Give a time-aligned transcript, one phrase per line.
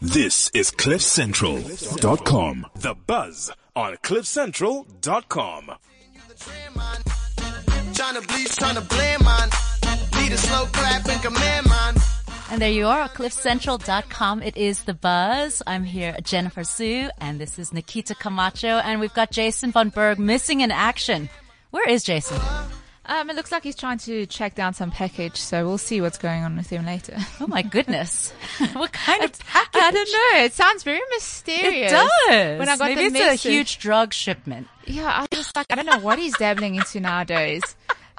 [0.00, 2.66] This is CliffCentral.com.
[2.74, 5.70] The buzz on CliffCentral.com.
[7.94, 9.48] Trying to bleach, trying to blend mine.
[10.20, 11.94] Need a slow clap and command mine.
[12.50, 14.42] And there you are, cliffcentral.com.
[14.42, 15.62] It is The Buzz.
[15.66, 20.18] I'm here, Jennifer Su, and this is Nikita Camacho, and we've got Jason Von Berg
[20.18, 21.30] missing in action.
[21.70, 22.40] Where is Jason?
[23.06, 26.16] Um, it looks like he's trying to track down some package, so we'll see what's
[26.16, 27.16] going on with him later.
[27.40, 28.30] Oh my goodness.
[28.72, 29.82] what kind of package?
[29.82, 30.44] I don't know.
[30.44, 31.92] It sounds very mysterious.
[31.92, 32.58] It does.
[32.58, 34.68] When I got Maybe it's message, a huge drug shipment.
[34.86, 37.62] Yeah, I just like I don't know what he's dabbling into nowadays.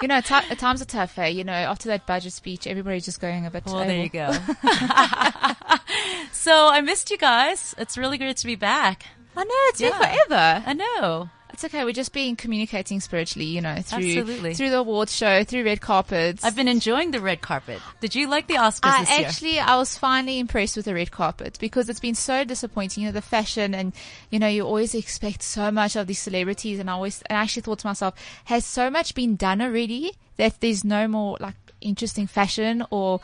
[0.00, 1.18] You know, t- times are tough.
[1.18, 1.28] Eh?
[1.28, 3.64] You know, after that budget speech, everybody's just going a bit.
[3.66, 4.30] Well, there you go.
[6.32, 7.74] so I missed you guys.
[7.78, 9.04] It's really great to be back.
[9.36, 9.90] I know it's Yeah.
[9.98, 10.62] been forever.
[10.66, 11.30] I know.
[11.56, 11.86] It's okay.
[11.86, 13.46] We're just being communicating spiritually.
[13.46, 14.52] You know, through Absolutely.
[14.52, 16.44] through the awards show, through red carpets.
[16.44, 17.80] I've been enjoying the red carpet.
[18.02, 19.26] Did you like the Oscars I this year?
[19.26, 23.04] actually, I was finally impressed with the red carpet because it's been so disappointing.
[23.04, 23.94] You know, the fashion and,
[24.28, 26.78] you know, you always expect so much of these celebrities.
[26.78, 30.12] And I always, and I actually thought to myself, has so much been done already
[30.36, 33.20] that there's no more like interesting fashion or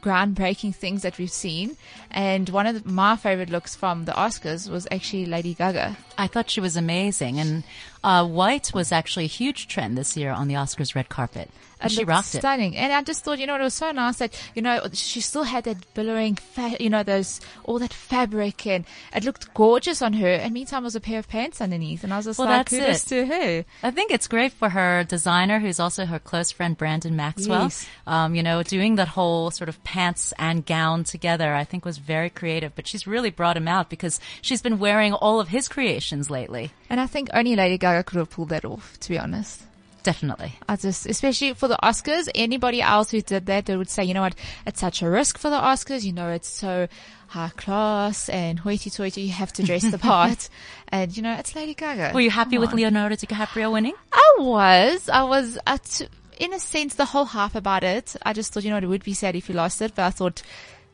[0.00, 1.76] groundbreaking things that we've seen.
[2.10, 5.96] And one of the, my favorite looks from the Oscars was actually Lady Gaga.
[6.18, 7.38] I thought she was amazing.
[7.38, 7.64] And
[8.04, 11.50] uh, white was actually a huge trend this year on the Oscars red carpet.
[11.80, 12.38] And she rocked it.
[12.38, 12.76] stunning.
[12.76, 15.42] And I just thought, you know, it was so nice that, you know, she still
[15.42, 20.14] had that billowing, fa- you know, those, all that fabric and it looked gorgeous on
[20.14, 20.28] her.
[20.28, 22.02] And meantime, it was a pair of pants underneath.
[22.02, 23.08] And I was just Well, like, kudos it.
[23.08, 23.64] to her.
[23.82, 27.64] I think it's great for her designer, who's also her close friend Brandon Maxwell.
[27.64, 27.86] Yes.
[28.06, 31.98] Um, you know, doing that whole sort of pants and gown together, I think was
[31.98, 32.74] very creative.
[32.74, 36.70] But she's really brought him out because she's been wearing all of his creations lately.
[36.94, 39.60] And I think only Lady Gaga could have pulled that off, to be honest.
[40.04, 40.56] Definitely.
[40.68, 44.14] I just, especially for the Oscars, anybody else who did that, they would say, you
[44.14, 46.04] know what, it's such a risk for the Oscars.
[46.04, 46.86] You know, it's so
[47.26, 49.22] high class and hoity-toity.
[49.22, 50.48] You have to dress the part.
[50.86, 52.12] And, you know, it's Lady Gaga.
[52.14, 52.76] Were you happy Come with on.
[52.76, 53.94] Leonardo DiCaprio winning?
[54.12, 55.08] I was.
[55.08, 56.06] I was, uh, t-
[56.38, 58.14] in a sense, the whole half about it.
[58.22, 60.04] I just thought, you know, what, it would be sad if he lost it, but
[60.04, 60.44] I thought,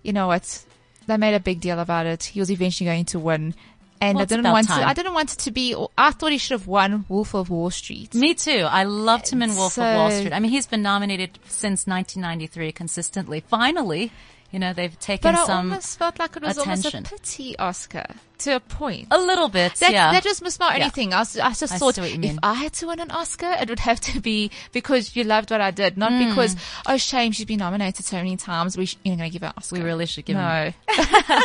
[0.03, 0.65] you know what,
[1.07, 2.25] they made a big deal about it.
[2.25, 3.55] He was eventually going to win.
[4.03, 4.81] And Well, I didn't want time.
[4.81, 7.51] to, I didn't want it to be, I thought he should have won Wolf of
[7.51, 8.15] Wall Street.
[8.15, 8.67] Me too.
[8.69, 10.33] I loved him in Wolf of Wall Street.
[10.33, 13.41] I mean, he's been nominated since 1993 consistently.
[13.47, 14.11] Finally,
[14.51, 17.05] you know, they've taken But I some almost felt like it was attention.
[17.07, 18.07] almost a pity Oscar
[18.39, 19.07] to a point.
[19.11, 19.75] a little bit.
[19.77, 20.11] That, yeah.
[20.13, 20.89] that just missed my only Yeah.
[20.89, 21.13] thing.
[21.13, 22.39] I, was, I just I thought if.
[22.43, 25.61] I had to win an Oscar, it would have to be because you loved what
[25.61, 26.31] I did, not Hmm.
[26.31, 26.57] because,
[26.87, 28.79] oh shame, she's been nominated so many times.
[28.79, 29.77] We sh- you're going to give her an Oscar.
[29.77, 30.73] we really should give him No.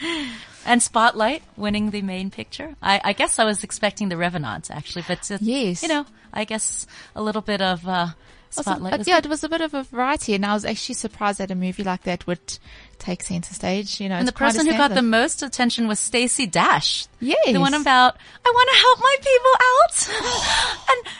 [0.68, 2.76] And Spotlight winning the main picture.
[2.82, 5.82] I, I guess I was expecting The Revenant actually, but uh, Yes.
[5.82, 6.86] you know, I guess
[7.16, 8.08] a little bit of uh,
[8.50, 8.98] Spotlight.
[8.98, 9.26] was yeah, good.
[9.26, 11.84] it was a bit of a variety, and I was actually surprised that a movie
[11.84, 12.58] like that would
[12.98, 14.00] take center stage.
[14.00, 16.46] You know, and the it's quite a person who got the most attention was Stacey
[16.46, 17.06] Dash.
[17.20, 17.52] Yes.
[17.52, 21.14] the one about I want to help my people out, and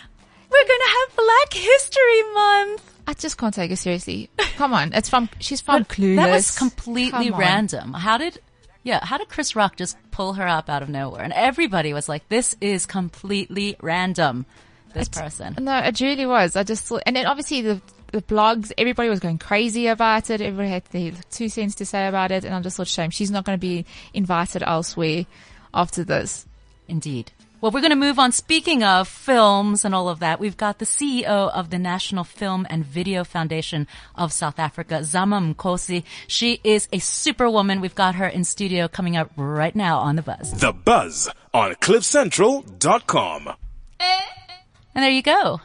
[0.50, 2.94] we're going to have Black History Month.
[3.06, 4.28] I just can't take it seriously.
[4.56, 6.16] Come on, it's from she's from But Clueless.
[6.16, 7.92] That was completely random.
[7.94, 8.38] How did,
[8.88, 11.22] yeah, how did Chris Rock just pull her up out of nowhere?
[11.22, 14.46] And everybody was like, this is completely random.
[14.94, 15.54] This person.
[15.60, 16.56] No, it really was.
[16.56, 20.40] I just and then obviously the the blogs, everybody was going crazy about it.
[20.40, 23.30] Everybody had their two cents to say about it, and I just thought, shame, she's
[23.30, 23.84] not going to be
[24.14, 25.26] invited elsewhere
[25.74, 26.46] after this.
[26.88, 27.32] Indeed.
[27.60, 28.30] Well, we're going to move on.
[28.30, 32.64] Speaking of films and all of that, we've got the CEO of the National Film
[32.70, 36.04] and Video Foundation of South Africa, Zama Mkosi.
[36.28, 37.80] She is a superwoman.
[37.80, 40.52] We've got her in studio coming up right now on The Buzz.
[40.52, 43.48] The buzz on CliffCentral.com.
[43.98, 45.60] And there you go.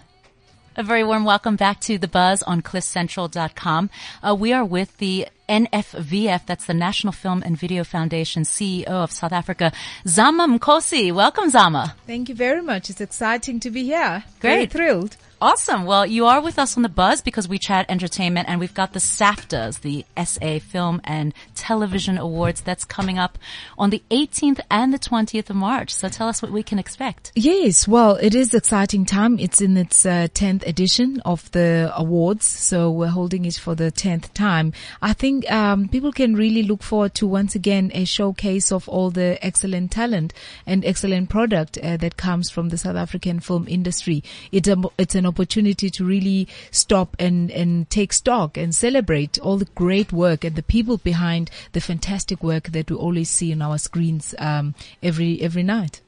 [0.75, 3.91] A very warm welcome back to The Buzz on CliffCentral.com.
[4.23, 9.11] Uh, we are with the NFVF, that's the National Film and Video Foundation CEO of
[9.11, 9.71] South Africa,
[10.07, 11.13] Zama Mkosi.
[11.13, 11.95] Welcome, Zama.
[12.07, 12.89] Thank you very much.
[12.89, 14.23] It's exciting to be here.
[14.39, 14.71] Very Great.
[14.71, 15.15] thrilled.
[15.43, 15.83] Awesome.
[15.83, 18.93] Well, you are with us on the Buzz because we chat entertainment and we've got
[18.93, 23.37] the SAFTAs, the SA Film and Television Awards that's coming up
[23.77, 25.93] on the 18th and the 20th of March.
[25.93, 27.33] So tell us what we can expect.
[27.35, 29.37] Yes, well, it is exciting time.
[29.37, 33.91] It's in its uh, 10th edition of the awards, so we're holding it for the
[33.91, 34.71] 10th time.
[35.01, 39.11] I think um, people can really look forward to once again a showcase of all
[39.11, 40.33] the excellent talent
[40.65, 44.23] and excellent product uh, that comes from the South African film industry.
[44.49, 49.57] It's a, it's an opportunity to really stop and, and take stock and celebrate all
[49.57, 53.61] the great work and the people behind the fantastic work that we always see on
[53.61, 56.02] our screens um, every every night.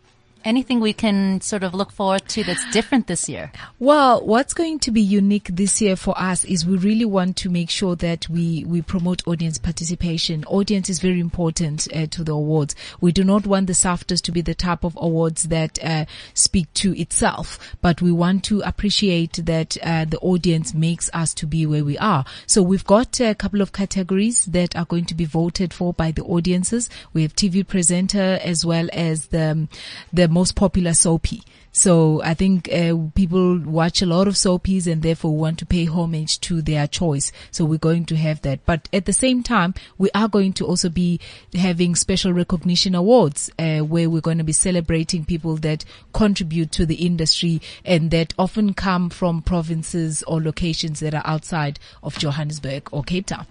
[0.45, 3.51] Anything we can sort of look forward to that's different this year?
[3.80, 7.50] Well, what's going to be unique this year for us is we really want to
[7.50, 10.45] make sure that we, we promote audience participation.
[10.45, 12.75] Audience is very important uh, to the awards.
[13.01, 16.71] We do not want the SAFTAs to be the type of awards that uh, speak
[16.75, 21.65] to itself, but we want to appreciate that uh, the audience makes us to be
[21.65, 22.24] where we are.
[22.45, 26.12] So we've got a couple of categories that are going to be voted for by
[26.12, 26.89] the audiences.
[27.13, 29.68] We have TV presenter as well as the
[30.13, 31.41] the most popular soapy.
[31.71, 35.85] So I think uh, people watch a lot of soapies and therefore want to pay
[35.85, 37.31] homage to their choice.
[37.51, 38.65] So we're going to have that.
[38.65, 41.19] But at the same time, we are going to also be
[41.53, 46.85] having special recognition awards uh, where we're going to be celebrating people that contribute to
[46.85, 52.89] the industry and that often come from provinces or locations that are outside of Johannesburg
[52.91, 53.47] or Cape Town.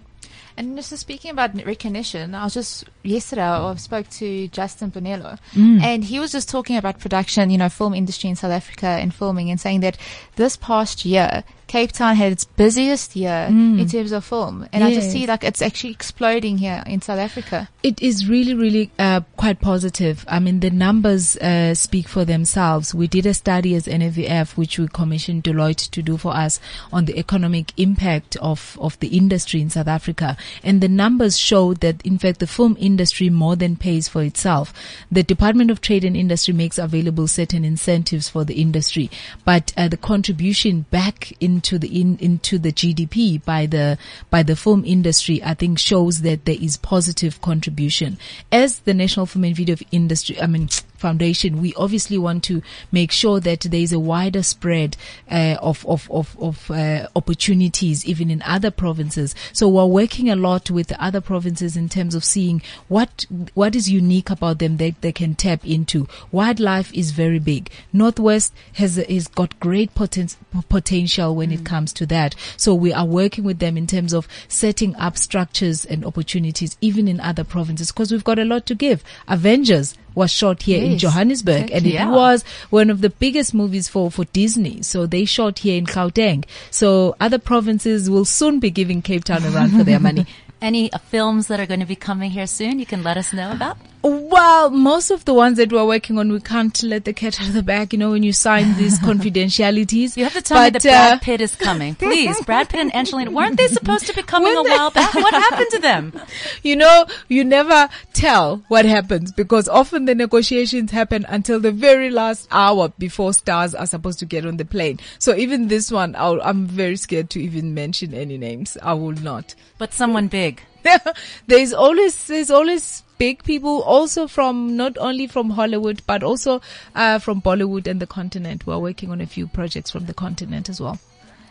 [0.57, 3.79] And just speaking about recognition, I was just yesterday I mm.
[3.79, 5.81] spoke to Justin Bonello, mm.
[5.81, 9.13] and he was just talking about production, you know, film industry in South Africa and
[9.13, 9.97] filming, and saying that
[10.37, 14.93] this past year Cape Town had its busiest year in terms of film, and I
[14.93, 17.69] just see like it's actually exploding here in South Africa.
[17.83, 20.25] It is really, really uh, quite positive.
[20.27, 22.95] I mean, the numbers uh, speak for themselves.
[22.95, 26.59] We did a study as NFVF, which we commissioned Deloitte to do for us
[26.91, 30.37] on the economic impact of, of the industry in South Africa.
[30.63, 34.73] And the numbers show that, in fact, the film industry more than pays for itself.
[35.11, 39.11] The Department of Trade and Industry makes available certain incentives for the industry,
[39.43, 43.97] but uh, the contribution back into the in, into the GDP by the
[44.29, 48.17] by the film industry, I think, shows that there is positive contribution.
[48.51, 50.69] As the National Film and Video Industry, I mean.
[51.05, 54.97] Foundation, we obviously want to make sure that there is a wider spread
[55.29, 59.35] uh, of of of, of uh, opportunities even in other provinces.
[59.53, 63.75] So we're working a lot with the other provinces in terms of seeing what what
[63.75, 66.07] is unique about them that they can tap into.
[66.31, 67.69] Wildlife is very big.
[67.93, 70.35] Northwest has has got great poten-
[70.69, 72.33] potential when it comes to that.
[72.57, 77.07] So we are working with them in terms of setting up structures and opportunities even
[77.07, 79.03] in other provinces because we've got a lot to give.
[79.27, 82.09] Avengers was shot here in Yes, Johannesburg and it Yeah.
[82.09, 84.81] was one of the biggest movies for, for Disney.
[84.81, 86.45] So they shot here in Gauteng.
[86.71, 90.25] So other provinces will soon be giving Cape Town a run for their money.
[90.61, 93.51] Any films that are going to be coming here soon you can let us know
[93.51, 93.77] about?
[94.07, 97.47] Well, most of the ones that we're working on, we can't let the cat out
[97.47, 97.91] of the bag.
[97.91, 100.15] You know, when you sign these confidentialities.
[100.15, 101.95] You have to tell me But, that Brad uh, Pitt is coming.
[102.05, 105.11] Please, Brad Pitt and Angelina, weren't they supposed to be coming a while back?
[105.15, 106.13] What happened to them?
[106.61, 112.11] you know, you never tell what happens because often the negotiations happen until the very
[112.11, 114.99] last hour before stars are supposed to get on the plane.
[115.17, 118.77] So even this one, I'll, I'm very scared to even mention any names.
[118.83, 119.55] I will not.
[119.79, 120.61] But someone big.
[121.47, 126.61] there's always, there's always big people also from, not only from Hollywood, but also,
[126.93, 128.65] uh, from Bollywood and the continent.
[128.65, 130.99] We're working on a few projects from the continent as well.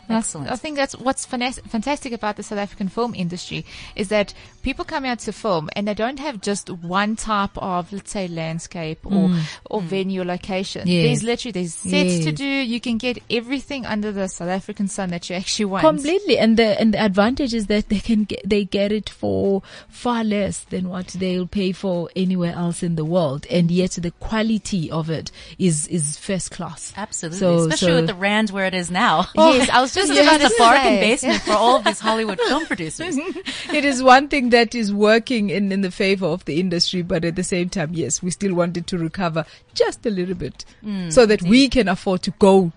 [0.09, 0.51] Excellent.
[0.51, 3.65] I think that's what's fantastic about the South African film industry
[3.95, 7.91] is that people come out to film and they don't have just one type of,
[7.91, 9.59] let's say, landscape or mm.
[9.69, 9.85] or mm.
[9.85, 10.87] venue or location.
[10.87, 11.05] Yes.
[11.05, 12.45] There's literally there's sets to do.
[12.45, 15.83] You can get everything under the South African sun that you actually want.
[15.83, 19.63] Completely, and the and the advantage is that they can get they get it for
[19.87, 24.11] far less than what they'll pay for anywhere else in the world, and yet the
[24.11, 26.93] quality of it is is first class.
[26.95, 27.39] Absolutely.
[27.39, 29.27] So- Especially so- with the rand where it is now.
[29.37, 29.45] Oh.
[29.55, 32.65] Yes, I was just is about a bargain basement for all of these Hollywood film
[32.65, 33.17] producers.
[33.17, 37.25] it is one thing that is working in in the favor of the industry, but
[37.25, 41.11] at the same time, yes, we still wanted to recover just a little bit mm,
[41.11, 42.71] so that we can afford to go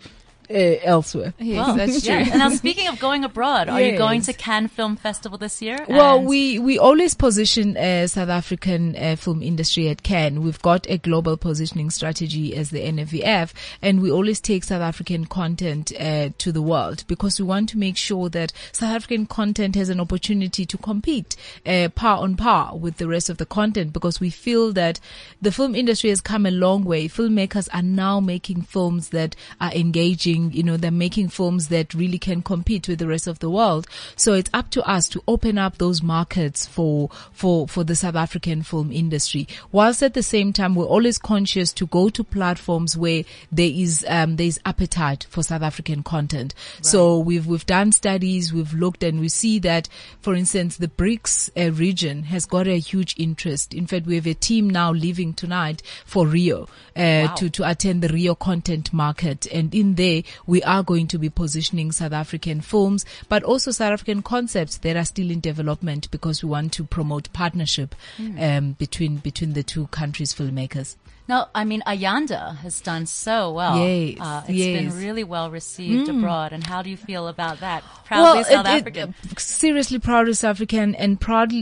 [0.50, 1.34] uh, elsewhere.
[1.38, 2.14] Yes, Well, that's true.
[2.14, 2.36] yeah.
[2.36, 5.84] Now speaking of going abroad, are you going to Cannes Film Festival this year?
[5.88, 10.40] Well, And- we, we always position uh, South African uh, film industry at Cannes.
[10.40, 13.52] We've got a global positioning strategy as the NFVF,
[13.82, 17.78] and we always take South African content uh, to the world because we want to
[17.78, 21.36] make sure that South African content has an opportunity to compete
[21.66, 25.00] uh, par on par with the rest of the content because we feel that
[25.42, 27.08] the film industry has come a long way.
[27.08, 30.38] Filmmakers are now making films that are engaging.
[30.52, 33.87] You know, they're making films that really can compete with the rest of the world.
[34.16, 38.16] So it's up to us to open up those markets for for for the South
[38.16, 39.47] African film industry.
[39.73, 44.04] Whilst at the same time, we're always conscious to go to platforms where there is
[44.09, 46.54] um, there is appetite for South African content.
[46.83, 49.88] So we've we've done studies, we've looked, and we see that,
[50.21, 53.75] for instance, the BRICS uh, region has got a huge interest.
[53.75, 58.02] In fact, we have a team now leaving tonight for Rio uh, to to attend
[58.02, 62.61] the Rio content market, and in there we are going to be positioning South African
[62.61, 66.85] films, but also South African concepts that are still in development because we want to
[66.85, 67.94] promote partnership
[68.38, 70.97] um, between between the two countries' filmmakers.
[71.28, 73.76] Now, I mean, Ayanda has done so well.
[73.87, 74.80] Yes, uh, it's yes.
[74.94, 76.54] been really well received abroad.
[76.54, 77.85] And how do you feel about that?
[78.06, 79.14] Proudly South it- it- African.
[79.37, 81.52] seriously proud of South African and proud,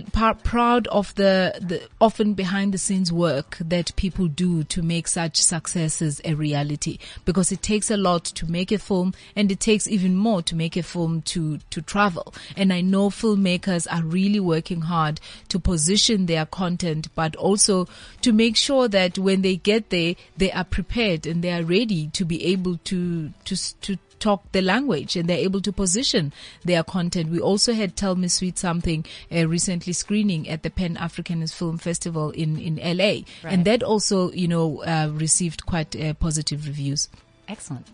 [0.44, 5.42] proud of the, the often behind the scenes work that people do to make such
[5.42, 6.98] successes a reality.
[7.24, 10.54] Because it takes a lot to make a film and it takes even more to
[10.54, 12.32] make a film to, to travel.
[12.56, 17.88] And I know filmmakers are really working hard to position their content, but also
[18.22, 22.08] to make sure that when they get there, they are prepared and they are ready
[22.08, 26.32] to be able to, to, to talk the language and they're able to position
[26.64, 27.30] their content.
[27.30, 31.78] We also had Tell Me Sweet Something uh, recently screening at the Pan Africanist Film
[31.78, 33.04] Festival in, in LA.
[33.04, 33.24] Right.
[33.44, 37.08] And that also, you know, uh, received quite uh, positive reviews.
[37.48, 37.86] Excellent.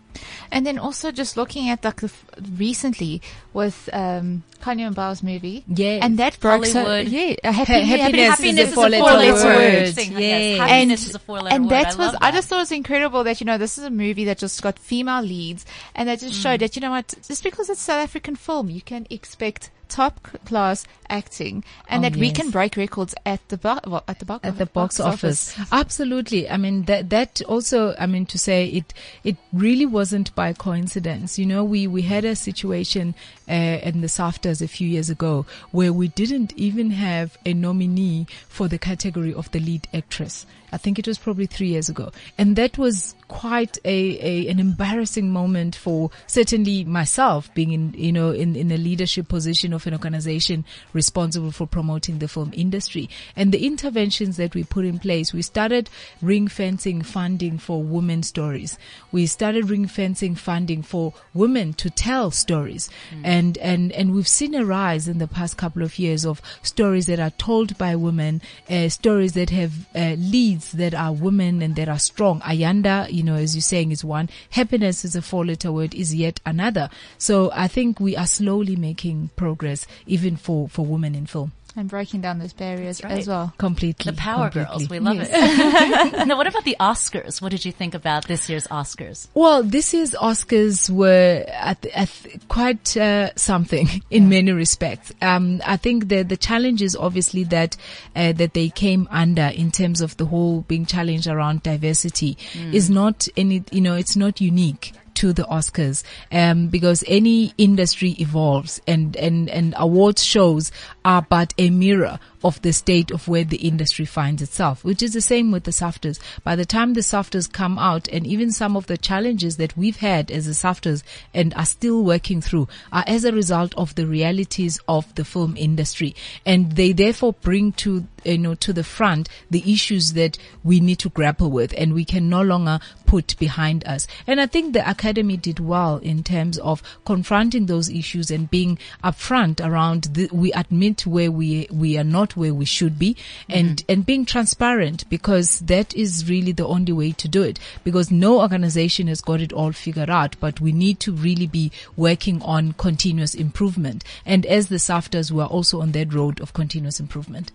[0.51, 2.25] And then also just looking at like the f-
[2.57, 3.21] recently
[3.53, 5.65] with um Khanyi Mbau's movie.
[5.67, 9.43] yeah, And that broke so yeah, happy, Ha- happiness, happiness Happiness is a four-letter word.
[9.83, 9.93] word.
[9.95, 10.21] Thing, yes.
[10.21, 10.59] Yes.
[10.59, 11.71] Happiness is a four-letter and word.
[11.71, 13.83] that I was love I just thought it was incredible that you know this is
[13.83, 15.65] a movie that just got female leads
[15.95, 16.43] and that just Mm.
[16.43, 20.23] showed that you know what just because it's South African film you can expect top
[20.45, 24.25] class acting and Oh, that we can break records at the bo- well, at the
[24.25, 25.55] box at the box office.
[25.71, 26.49] Absolutely.
[26.49, 28.93] I mean, that, that also, I mean, to say it,
[29.23, 31.39] it really wasn't by coincidence.
[31.39, 33.15] You know, we, we had a situation,
[33.49, 38.27] uh, in the SAFTAs a few years ago where we didn't even have a nominee
[38.47, 40.45] for the category of the lead actress.
[40.73, 42.11] I think it was probably three years ago.
[42.35, 48.11] And that was quite a, a an embarrassing moment for certainly myself being in, you
[48.11, 53.07] know, in, in a leadership position of an organization responsible for promoting the film industry.
[53.35, 55.91] And the interventions that we put in place, we started
[56.23, 58.77] ring fencing funding for women stories.
[59.11, 62.89] We started ring fencing funding for women to tell stories.
[63.33, 67.07] And, and, and we've seen a rise in the past couple of years of stories
[67.07, 71.75] that are told by women, uh, stories that have uh, leads that are women and
[71.77, 72.41] that are strong.
[72.41, 74.29] Ayanda, you know, as you're saying is one.
[74.51, 76.91] Happiness is a four letter word is yet another.
[77.17, 81.53] So I think we are slowly making progress even for, for women in film.
[81.75, 83.17] And breaking down those barriers right.
[83.17, 83.53] as well.
[83.57, 84.11] Completely.
[84.11, 84.79] The Power completely.
[84.79, 84.89] Girls.
[84.89, 85.31] We love it.
[86.27, 87.41] now, what about the Oscars?
[87.41, 89.27] What did you think about this year's Oscars?
[89.33, 92.09] Well, this year's Oscars were at, at
[92.47, 95.11] quite uh, something in many respects.
[95.21, 97.75] Um, I think the the challenge is obviously that
[98.15, 102.37] uh, that they came under in terms of the whole being challenged around diversity
[102.71, 108.11] is not any you know it's not unique to the Oscars um, because any industry
[108.19, 110.71] evolves and, and, and awards shows
[111.05, 115.13] are but a mirror of the state of where the industry finds itself, which is
[115.13, 116.19] the same with the SAFTAs.
[116.43, 119.97] By the time the SAFTAs come out and even some of the challenges that we've
[119.97, 124.05] had as the SAFTAs and are still working through are as a result of the
[124.05, 126.15] realities of the film industry.
[126.45, 130.99] And they therefore bring to you know, to the front the issues that we need
[130.99, 134.07] to grapple with and we can no longer put behind us.
[134.25, 138.79] And I think the Academy did well in terms of confronting those issues and being
[139.03, 143.15] upfront around the, we admit where we, we are not where we should be
[143.49, 143.91] and, mm-hmm.
[143.91, 148.41] and being transparent because that is really the only way to do it because no
[148.41, 152.73] organization has got it all figured out, but we need to really be working on
[152.73, 154.03] continuous improvement.
[154.25, 157.51] And as the SAFTAs, we are also on that road of continuous improvement.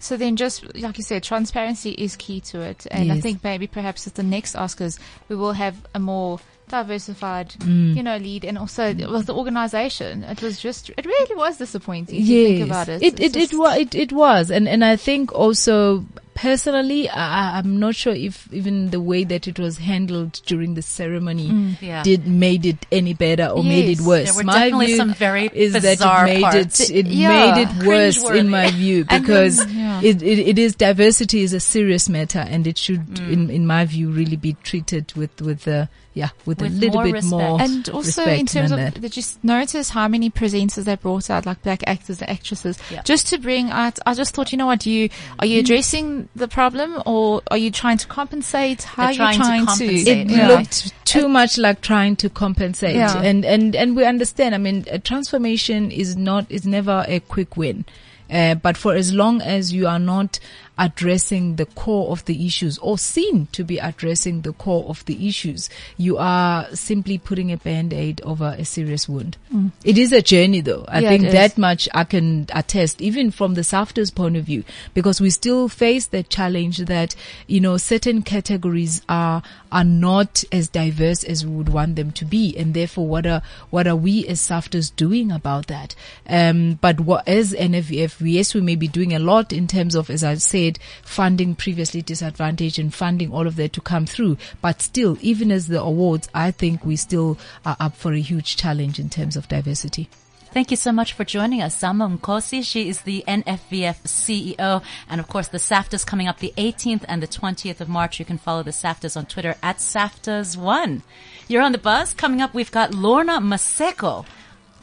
[0.00, 2.86] So then just, like you said, transparency is key to it.
[2.90, 4.98] And I think maybe perhaps at the next Oscars,
[5.28, 7.96] we will have a more diversified, Mm.
[7.96, 8.44] you know, lead.
[8.44, 12.66] And also with the organization, it was just, it really was disappointing if you think
[12.66, 13.02] about it.
[13.02, 16.04] It it it, just- wa- it it was, and and I think also
[16.44, 20.80] personally, I, I'm not sure if even the way that it was handled during the
[20.80, 22.02] ceremony Yeah.
[22.02, 24.30] did made it any better or made it worse.
[24.32, 26.80] There were my definitely view some very is that bizarre it made parts.
[26.80, 27.28] it it Yeah.
[27.28, 29.79] made it worse in my view And because then- yeah.
[30.02, 33.32] It, it it is diversity is a serious matter and it should Mm.
[33.32, 36.94] in in my view really be treated with with uh, yeah with, With a little
[36.96, 37.30] more bit respect.
[37.30, 39.00] more And also in terms of, that.
[39.00, 43.02] did you notice how many presenters they brought out, like black actors and actresses, Yeah.
[43.02, 46.48] just to bring out, I just thought, you know what, you, are you addressing the
[46.48, 48.82] problem or are you trying to compensate?
[48.82, 50.10] How are trying you to to?
[50.10, 50.48] it Yeah.
[50.48, 53.20] looked too much like trying to compensate Yeah.
[53.22, 57.56] and and and we understand i mean a transformation is not is never a quick
[57.56, 57.84] win
[58.30, 60.38] uh, but for as long as you are not
[60.80, 65.28] addressing the core of the issues or seen to be addressing the core of the
[65.28, 65.68] issues.
[65.98, 69.36] You are simply putting a band-aid over a serious wound.
[69.84, 70.86] It is a journey though.
[70.88, 74.64] I Yeah, think that much I can attest, even from the SAFTA's point of view,
[74.94, 77.14] because we still face the challenge that,
[77.46, 82.24] you know, certain categories are, are not as diverse as we would want them to
[82.24, 82.56] be.
[82.56, 85.94] And therefore, what are, what are we as SAFTAs doing about that?
[86.26, 90.08] Um, but what, as NFVF, yes, we may be doing a lot in terms of,
[90.08, 90.69] as I said,
[91.02, 94.36] funding previously disadvantaged and funding all of that to come through.
[94.60, 98.56] But still, even as the awards, I think we still are up for a huge
[98.56, 100.08] challenge in terms of diversity.
[100.52, 101.78] Thank you so much for joining us.
[101.78, 104.82] Zama Mkosi, she is the NFVF CEO.
[105.08, 108.18] And of course, the SAFTAs coming up the 18th and the 20th of March.
[108.18, 111.02] You can follow the SAFTAs on Twitter at SAFTAs1.
[111.46, 112.14] You're on the buzz.
[112.14, 114.26] Coming up, we've got Lorna Maseko.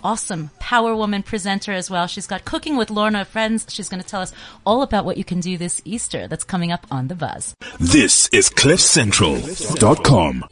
[0.04, 2.08] Awesome power woman presenter as well.
[2.08, 3.66] She's got Cooking with Lorna Friends.
[3.70, 4.34] She's going to tell us
[4.66, 6.27] all about what you can do this Easter.
[6.27, 7.56] That's coming up on the buzz.
[7.80, 10.44] This is CliffCentral.com.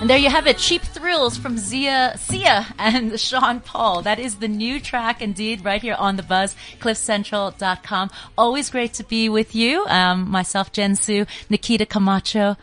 [0.00, 4.00] And there you have it, Cheap Thrills from Zia, Sia and Sean Paul.
[4.00, 8.10] That is the new track indeed right here on the buzz, cliffcentral.com.
[8.38, 9.84] Always great to be with you.
[9.84, 12.56] Um, myself, Jen Su, Nikita Camacho.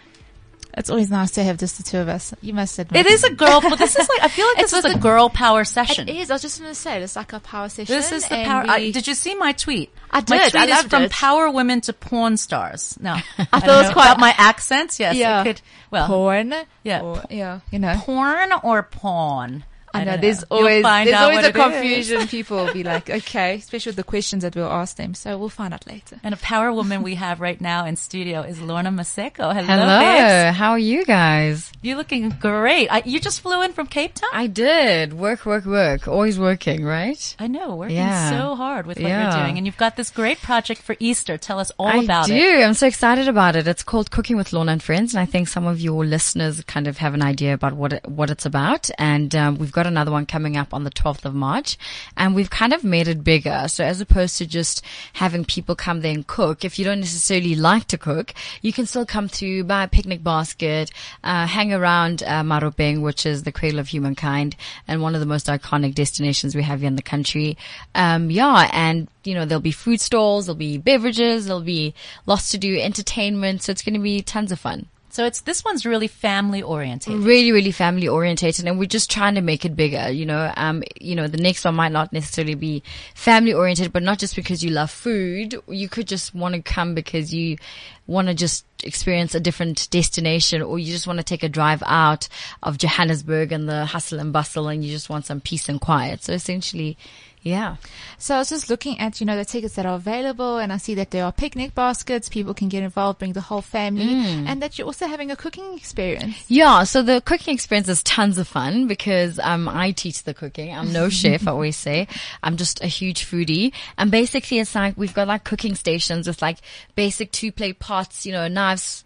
[0.77, 2.35] It's always nice to have just the two of us.
[2.39, 3.05] You must admit.
[3.05, 4.99] It is a girl, but this is like, I feel like It's this is a
[4.99, 6.07] girl power session.
[6.07, 6.29] It is.
[6.29, 7.95] I was just going to say, it's like a power session.
[7.95, 8.63] This is the power.
[8.67, 9.91] I, did you see my tweet?
[10.11, 10.29] I did.
[10.29, 11.11] My tweet I is from it.
[11.11, 12.95] power women to porn stars.
[13.01, 14.99] No, I, thought it was quite- about my accents.
[14.99, 15.43] Yes, yeah.
[15.43, 15.61] could.
[15.89, 16.53] Well, porn.
[16.83, 17.01] Yeah.
[17.01, 17.61] Or, yeah.
[17.71, 17.95] You know.
[17.97, 19.63] porn or pawn.
[19.93, 22.27] I know there's always there's always a confusion.
[22.27, 25.13] People will be like, okay, especially with the questions that we'll ask them.
[25.13, 26.19] So we'll find out later.
[26.23, 29.53] And a power woman we have right now in studio is Lorna Maseko.
[29.53, 30.57] Hello, Hello, babes.
[30.57, 31.71] how are you guys?
[31.81, 32.89] You're looking great.
[32.89, 34.29] I, you just flew in from Cape Town?
[34.33, 35.13] I did.
[35.13, 36.07] Work, work, work.
[36.07, 37.35] Always working, right?
[37.39, 38.29] I know, working Yeah.
[38.29, 39.33] so hard with what Yeah.
[39.35, 39.57] you're doing.
[39.57, 41.37] And you've got this great project for Easter.
[41.37, 42.33] Tell us all I about do.
[42.35, 42.63] it.
[42.63, 43.67] I'm so excited about it.
[43.67, 46.87] It's called Cooking with Lorna and Friends, and I think some of your listeners kind
[46.87, 48.89] of have an idea about what it, what it's about.
[48.97, 51.77] And um, we've got another one coming up on the 12th of March,
[52.17, 53.65] and we've kind of made it bigger.
[53.67, 57.53] So as opposed to just having people come there and cook, if you don't necessarily
[57.53, 60.89] like to cook, you can still come through, buy a picnic basket,
[61.23, 64.55] uh, hang around uh, Maropeng, which is the cradle of humankind
[64.87, 67.55] and one of the most iconic destinations we have here in the country.
[67.93, 71.93] Um, yeah, and you know, there'll be food stalls, there'll be beverages, there'll be
[72.25, 73.61] lots to do, entertainment.
[73.61, 74.87] So it's going to be tons of fun.
[75.17, 77.11] So it's this one's really family oriented.
[77.11, 80.83] Really, really family orientated and we're just trying to make it bigger, you know, um,
[81.01, 82.83] you know, the next one might not necessarily be
[83.15, 85.59] family oriented, but not just because you love food.
[85.67, 87.57] You could just want to come because you
[88.05, 91.81] want to just experience a different destination or you just want to take a drive
[91.87, 92.29] out
[92.61, 96.25] of Johannesburg and the hustle and bustle and you just want some peace and quiet.
[96.25, 96.95] So essentially,
[97.41, 97.77] yeah.
[98.17, 100.77] So I was just looking at, you know, the tickets that are available and I
[100.77, 102.27] see that there are picnic baskets.
[102.29, 104.47] People can get involved, bring the whole family Mm.
[104.47, 106.43] and that you're also having a cooking experience.
[106.49, 110.73] Yeah, so the cooking experience is tons of fun because um, I teach the cooking.
[110.75, 112.07] I'm no chef, I always say.
[112.43, 113.71] I'm just a huge foodie.
[113.97, 116.57] And basically it's like we've got like cooking stations with like
[116.95, 119.03] basic two plate pots, you know, knives,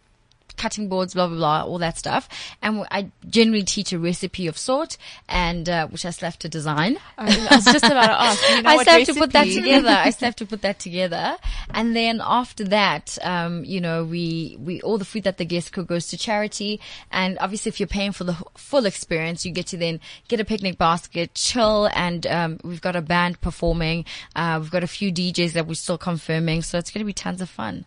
[0.61, 2.29] cutting boards, blah, blah, blah, all that stuff.
[2.61, 4.95] And I generally teach a recipe of sort
[5.27, 6.97] and, uh, which I still have to design.
[7.17, 8.49] I was just about to ask.
[8.49, 9.89] You know I still have to put that together.
[9.89, 11.37] I still have to put that together.
[11.71, 15.73] And then after that, um, you know, we, we, all the food that the guest
[15.73, 16.79] cook goes to charity.
[17.11, 20.45] And obviously if you're paying for the full experience, you get to then get a
[20.45, 21.89] picnic basket, chill.
[21.95, 24.05] And, um, we've got a band performing.
[24.35, 26.61] Uh, we've got a few DJs that we're still confirming.
[26.61, 27.85] So it's going to be tons of fun.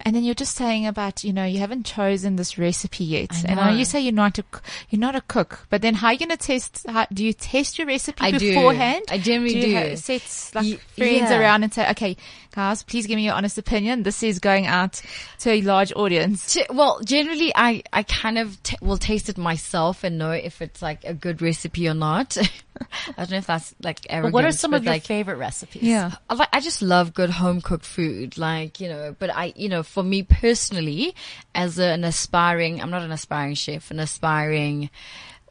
[0.00, 3.32] And then you're just saying about, you know, you haven't chosen this recipe yet.
[3.32, 3.76] I And know know.
[3.76, 4.44] you say you're not a,
[4.90, 7.32] you're not a cook, but then how are you going to test, how, do you
[7.32, 8.38] test your recipe I do.
[8.38, 9.04] beforehand?
[9.10, 9.68] I generally do.
[9.68, 9.96] You do.
[10.54, 11.40] like friends yeah.
[11.40, 12.16] around and say, okay,
[12.56, 14.02] guys, please give me your honest opinion.
[14.02, 15.02] This is going out
[15.40, 16.56] to a large audience.
[16.70, 20.80] Well, generally, I, I kind of t- will taste it myself and know if it's
[20.80, 22.38] like a good recipe or not.
[22.80, 25.82] I don't know if that's like But what are some of your like, favorite recipes?
[26.30, 29.68] I like, I just love good home cooked food, like, you know, but I, you
[29.68, 31.14] know, for me personally,
[31.54, 34.88] as an aspiring, I'm not an aspiring chef, an aspiring,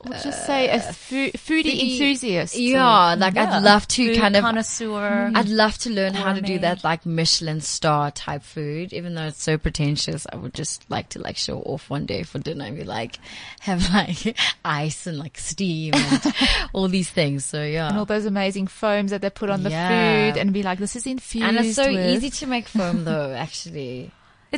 [0.10, 2.56] We'll just say a uh, fo- foodie foodie- enthusiast.
[2.56, 3.20] yeah, mm.
[3.20, 3.58] like Yeah.
[3.58, 4.86] I'd love to Food kind of, connoisseur.
[5.28, 5.38] Mm-hmm.
[5.38, 9.26] I'd love to learn how to do that like Michelin star type food, even though
[9.28, 10.28] it's so pretentious.
[10.32, 13.18] I would just like to like show off one day for dinner and be like,
[13.60, 16.34] have like ice and like steam and
[16.74, 17.46] all these things.
[17.46, 17.90] So yeah.
[17.90, 20.96] and all those amazing foams that they put on the food and be like, this
[20.96, 21.46] is infused.
[21.48, 24.12] And it's so with- easy to make foam though, actually.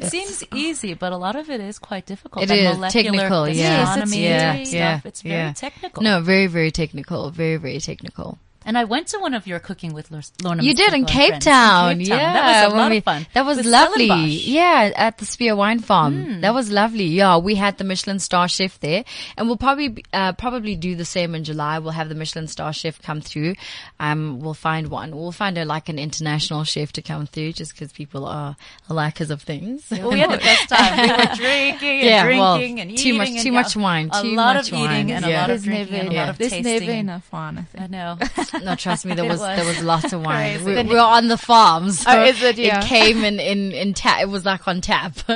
[0.04, 2.44] It seems easy, but a lot of it is quite difficult.
[2.44, 3.86] It is molecular technical, yeah.
[3.86, 5.02] gastronomy yeah, type yeah.
[5.04, 5.54] It's very yeah.
[5.54, 6.04] technical.
[6.04, 7.30] No, very, very technical.
[7.32, 8.38] Very, very technical.
[8.68, 10.12] And I went to one of your cooking with
[10.44, 10.62] Lorna.
[10.62, 12.20] You did in Cape Town, in Cape Town.
[12.20, 12.34] yeah.
[12.34, 13.26] that was a lot we- of fun.
[13.34, 14.08] That was With lovely.
[14.08, 14.46] Stellenbosch.
[14.46, 16.24] Yeah, at the Spier Wine Farm.
[16.26, 16.42] Hmm.
[16.42, 17.06] That was lovely.
[17.06, 19.06] Yeah, we had the Michelin star chef there,
[19.38, 21.80] and we'll probably uh, probably do the same in July.
[21.80, 23.56] We'll have the Michelin star chef come through.
[24.02, 25.16] Um, we'll find one.
[25.16, 28.58] We'll find a like an international chef to come through, just because people are
[28.90, 29.86] likers of things.
[29.90, 31.00] Well, we had the best time.
[31.02, 34.10] We were drinking and Yeah, well, drinking and too much- and too yeah, much wine,
[34.12, 35.10] A lot much of eating wine.
[35.12, 35.42] and a Yeah.
[35.42, 36.88] lot of drinking never, and a lot of there's tasting.
[36.88, 37.58] never enough wine.
[37.58, 37.84] I think.
[37.84, 38.18] I know.
[38.64, 39.58] No, trust me, there was, was.
[39.58, 40.64] there was lots of wine.
[40.64, 42.58] We, we were on the farm, so Oh, is it?
[42.58, 42.80] Yeah.
[42.80, 44.22] it came in in in tap.
[44.22, 45.14] It was like on tap.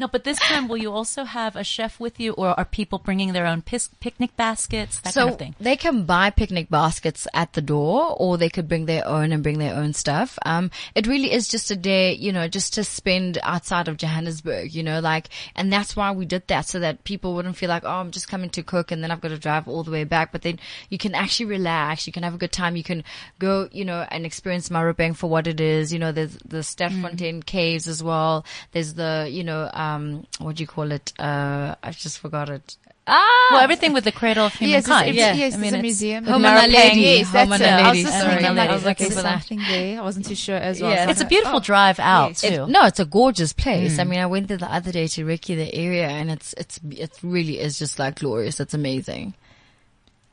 [0.00, 2.98] no, but this time will you also have a chef with you, or are people
[2.98, 5.54] bringing their own pis- picnic baskets, that so kind of thing?
[5.60, 9.42] they can buy picnic baskets at the door, or they could bring their own and
[9.42, 10.38] bring their own stuff.
[10.44, 14.74] Um, it really is just a day, you know, just to spend outside of Johannesburg,
[14.74, 17.84] you know, like, and that's why we did that so that people wouldn't feel like,
[17.84, 20.04] oh, I'm just coming to cook and then I've got to drive all the way
[20.04, 20.32] back.
[20.32, 20.58] But then
[20.90, 22.06] you can actually relax.
[22.06, 22.76] You can have a good time.
[22.76, 23.04] You can
[23.38, 25.92] go, you know, and experience Maropeng for what it is.
[25.92, 28.44] You know, there's the Sterkfontein caves as well.
[28.72, 31.12] There's the, you know, um, what do you call it?
[31.18, 32.76] Uh, I just forgot it.
[33.06, 33.48] Ah!
[33.50, 35.08] Well, everything with the cradle of Yes, humankind.
[35.10, 35.34] it's, Yeah.
[35.34, 36.24] yes, I mean, it's a museum.
[36.24, 36.94] Homo naledi.
[37.18, 37.68] Yes, Home that's a it.
[37.70, 38.70] I was just thinking that.
[38.70, 39.22] I was Looking for that.
[39.42, 39.98] something there.
[39.98, 40.90] I wasn't too sure as well.
[40.90, 41.04] Yeah.
[41.04, 42.40] So It's a beautiful oh, drive out yes.
[42.40, 42.62] too.
[42.62, 43.98] It, no, it's a gorgeous place.
[43.98, 46.80] I mean, I went there the other day to recce the area, and it's it's
[46.90, 48.58] it really is just like glorious.
[48.58, 49.34] It's amazing.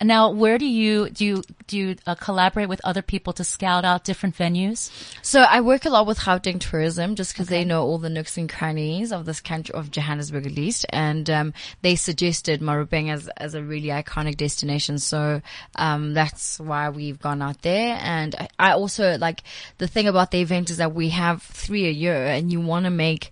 [0.02, 3.44] And now, where do you do you do you uh, collaborate with other people to
[3.44, 4.90] scout out different venues?
[5.22, 8.36] So I work a lot with Gauteng Tourism just because they know all the nooks
[8.36, 10.88] and crannies of this country, of Johannesburg at least.
[10.90, 14.98] And, um, they suggested Maropeng as, as a really iconic destination.
[14.98, 15.44] So,
[15.76, 18.00] um, that's why we've gone out there.
[18.02, 19.44] And I, I also like
[19.78, 22.86] the thing about the event is that we have three a year and you want
[22.86, 23.32] to make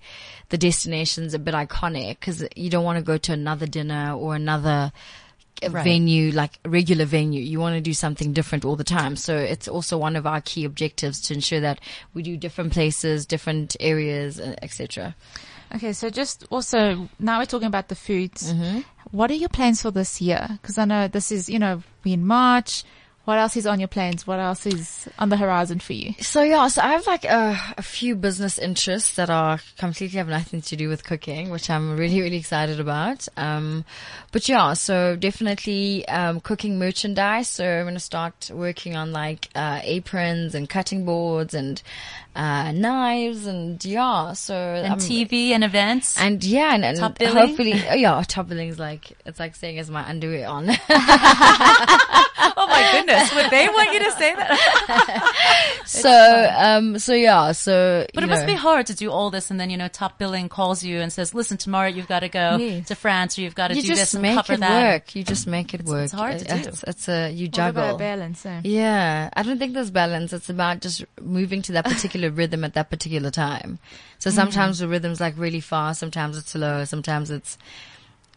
[0.49, 4.35] the destinations a bit iconic because you don't want to go to another dinner or
[4.35, 4.91] another,
[5.63, 5.83] a Right.
[5.83, 7.41] venue, like a regular venue.
[7.41, 9.15] You want to do something different all the time.
[9.15, 11.79] So it's also one of our key objectives to ensure that
[12.13, 15.15] we do different places, different areas, uh, etc.
[15.75, 18.53] Okay, so just also now we're talking about the foods.
[18.53, 18.79] Mm-hmm.
[19.11, 20.47] What are your plans for this year?
[20.61, 22.83] Because I know this is, you know, we in March.
[23.29, 24.25] What else is on your plans?
[24.25, 26.15] What else is on the horizon for you?
[26.19, 30.27] So yeah, so I have like a, a few business interests that are completely have
[30.27, 33.27] nothing to do with cooking, which I'm really, really excited about.
[33.37, 33.85] Um,
[34.31, 37.49] but yeah, so definitely, um, cooking merchandise.
[37.49, 41.83] So I'm to start working on like, uh, aprons and cutting boards and,
[42.35, 44.55] uh, knives and yeah, so.
[44.55, 46.19] And I'm- TV and events.
[46.19, 49.89] And yeah, and, and Top hopefully, oh, yeah, top billing's like, it's like saying is
[49.89, 50.69] my underwear on.
[52.49, 55.81] oh my goodness, would they want you to say that?
[55.85, 58.05] so, um, so yeah, so.
[58.13, 60.17] But you it must be hard to do all this, and then you know, top
[60.17, 62.87] billing calls you and says, "Listen, tomorrow you've got to go Yes.
[62.87, 64.93] to France, or you've got to you do just this and make cover it that."
[64.93, 65.15] work.
[65.15, 66.03] You just make it work.
[66.05, 66.55] it's hard to do.
[66.69, 67.97] It's, it's a, you What about juggle.
[67.97, 68.45] balance?
[68.45, 68.61] eh?
[68.63, 70.33] Yeah, I don't think there's balance.
[70.33, 73.79] It's about just moving to that particular rhythm at that particular time.
[74.19, 77.57] So sometimes the rhythm's like really fast, sometimes it's slow, sometimes it's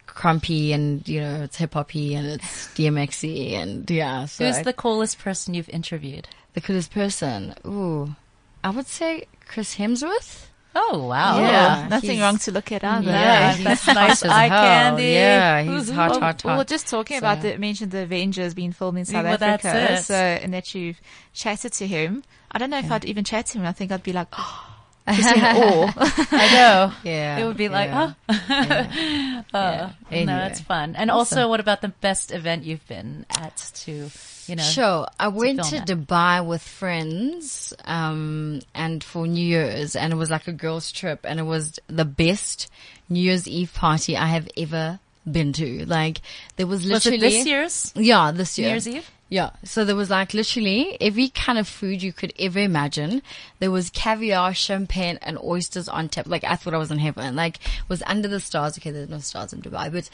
[0.07, 4.27] crumpy and, you know, it's hip hoppy and it's DMXy and yeah.
[4.27, 6.29] So Who's I- the coolest person you've interviewed?
[6.55, 7.55] the coolest person?
[7.67, 8.15] Ooh,
[8.63, 10.47] I would say Chris Hemsworth.
[10.75, 11.39] Oh wow!
[11.39, 11.87] Yeah.
[11.91, 13.11] Nothing he's- wong to look at either.
[13.11, 13.57] Yeah, eh?
[13.57, 14.63] he's that's nice as eye hell.
[14.65, 15.03] candy.
[15.13, 15.95] Yeah, he's Woohoo.
[15.95, 16.67] hot, Well, hot, well, hot.
[16.69, 19.93] just talking So- about the mentioned the Avengers being filmed in South Well, that's Africa,
[19.95, 20.03] it.
[20.03, 20.99] so and that you've
[21.35, 22.23] chatted to him.
[22.53, 23.67] I don't know if I'd even chat to him.
[23.67, 24.69] I think I'd be like, oh,
[25.13, 25.93] just in awe.
[26.31, 26.93] I know.
[27.03, 28.13] Yeah, It would be like, yeah.
[28.29, 28.35] huh?
[28.49, 29.43] Yeah.
[29.55, 30.49] Uh, No, Anyway.
[30.51, 30.95] it's fun.
[30.97, 34.09] And also, what about the best event you've been at to,
[34.47, 34.63] you know?
[34.63, 35.07] Sure.
[35.19, 35.89] I went to film it.
[35.89, 41.21] Dubai with friends, um, and for New Year's, and it was like a girls' trip,
[41.25, 42.71] and it was the best
[43.11, 45.85] New Year's Eve party I have ever been to.
[45.87, 46.21] Like,
[46.57, 47.19] there was Was literally.
[47.19, 48.73] it this year's Yeah, this New year.
[48.73, 49.11] Year's Eve?
[49.29, 49.49] Yeah.
[49.65, 53.23] So there was like literally every kind of food you could ever imagine.
[53.61, 56.27] There was caviar, champagne, and oysters on tap.
[56.27, 57.35] Like I thought I was in heaven.
[57.35, 57.59] Like
[57.89, 58.77] was under the stars.
[58.77, 60.11] Okay, there's no stars in Dubai, but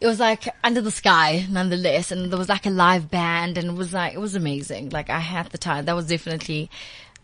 [0.00, 2.10] it was like under the sky nonetheless.
[2.10, 4.88] And there was like a live band and it was like, it was amazing.
[4.88, 5.84] Like I had the time.
[5.84, 6.70] That was definitely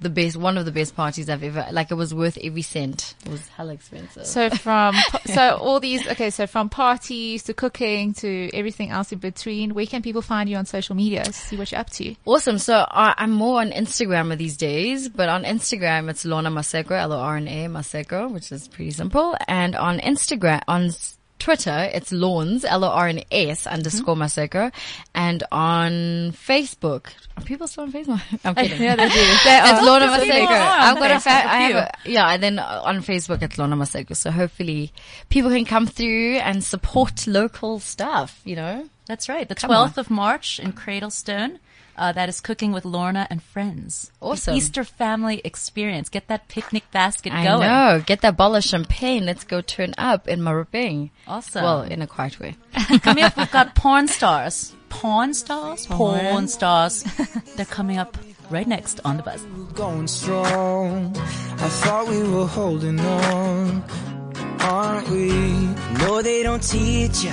[0.00, 3.14] the best, one of the best parties I've ever, like it was worth every cent.
[3.26, 4.26] It was hella expensive.
[4.26, 4.94] So from
[5.26, 9.86] so all these okay, so from parties to cooking to everything else in between, where
[9.86, 11.24] can people find you on social media?
[11.24, 12.14] to See what you're up to.
[12.24, 12.58] Awesome.
[12.58, 17.66] So I, I'm more on Instagram these days, but on Instagram it's Lorna Maseko, L-O-R-N-A
[17.66, 19.36] Maseko, which is pretty simple.
[19.48, 20.90] And on Instagram, on
[21.40, 24.22] Twitter, it's Lorns, L-O-R-N-S underscore mm-hmm.
[24.22, 24.72] Maseko.
[25.14, 28.20] And on Facebook, are people still on Facebook?
[28.44, 28.80] I'm kidding.
[28.80, 29.14] Yeah, they do.
[29.44, 29.84] They It's.
[29.84, 30.46] Lorna People Maseko.
[30.46, 31.78] are on I've got a fa- I have few.
[31.78, 34.14] a, yeah, and then on Facebook it's Lorna Maseko.
[34.14, 34.92] So hopefully
[35.30, 38.88] people can come through and support local stuff, you know?
[39.06, 39.48] That's right.
[39.48, 39.88] The Come on.
[39.90, 41.58] 12th of March in Cradlestone.
[42.00, 44.10] Uh, that is cooking with Lorna and friends.
[44.22, 46.08] The Easter family experience.
[46.08, 47.60] Get that picnic basket I going.
[47.68, 48.02] know.
[48.06, 49.26] Get that bottle of champagne.
[49.26, 51.10] Let's go turn up in Maropeng.
[51.26, 51.62] Awesome.
[51.62, 52.56] Well, in a quiet way.
[53.02, 54.74] Coming up, we've got porn stars.
[54.88, 55.86] Porn stars?
[55.86, 57.04] Porn stars.
[57.56, 58.16] They're coming up
[58.48, 59.42] right next on the buzz.
[59.74, 61.14] going strong.
[61.16, 63.84] I thought we were holding on,
[64.60, 65.28] aren't we?
[65.98, 67.32] No, they don't teach you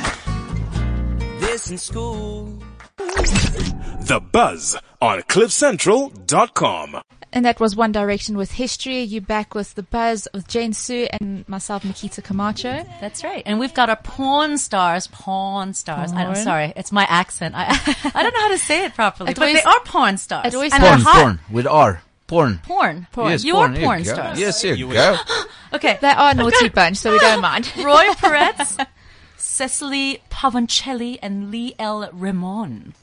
[1.39, 2.53] this in school.
[2.97, 7.01] The Buzz on CliffCentral.com.
[7.33, 9.01] And that was One Direction with History.
[9.01, 12.83] You back with the buzz with Jane Su and myself, Nikita Camacho.
[13.01, 13.43] That's right.
[13.45, 15.07] And we've got our porn stars.
[15.07, 16.11] Porn stars.
[16.13, 16.73] I, am sorry.
[16.75, 17.53] It's my accent.
[17.55, 17.65] I,
[18.15, 20.47] I don't know how to say it properly, It but always- they are porn stars.
[20.47, 21.21] it always and they're Porn, hot.
[21.21, 22.01] porn, with R.
[22.27, 22.59] Porn.
[22.63, 23.07] Porn.
[23.11, 23.29] Porn.
[23.31, 23.77] Yes, you porn.
[23.77, 24.39] are porn stars.
[24.39, 25.17] Yes, here you go.
[25.73, 25.97] Okay.
[25.99, 27.69] They are a naughty bunch, so we don't mind.
[27.77, 28.87] Roy Peretz,
[29.37, 32.09] Cecily Pavoncelli, and Lee L.
[32.11, 32.93] Ramon.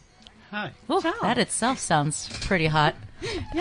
[0.50, 0.70] Hi.
[0.90, 2.94] Ooh, that itself sounds pretty hot.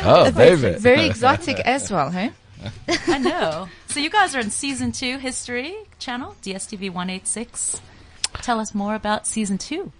[0.03, 0.77] Oh, baby.
[0.77, 2.31] Very exotic as well, hey?
[3.07, 3.69] I know.
[3.87, 7.81] So you guys are in season two history channel, DSTV 186.
[8.41, 9.91] Tell us more about season two.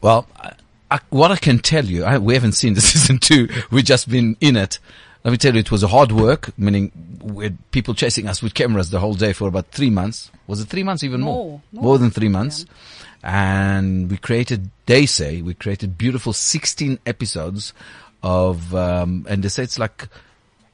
[0.00, 0.52] Well, I,
[0.90, 3.48] I, what I can tell you, I, we haven't seen the season two.
[3.70, 4.78] We've just been in it.
[5.22, 8.42] Let me tell you, it was a hard work, meaning we had people chasing us
[8.42, 10.30] with cameras the whole day for about three months.
[10.46, 11.04] Was it three months?
[11.04, 11.60] Even more.
[11.72, 12.64] More, than three months.
[13.22, 17.74] And we created, they say, we created beautiful 16 episodes
[18.22, 20.08] of, um, and they say it's like,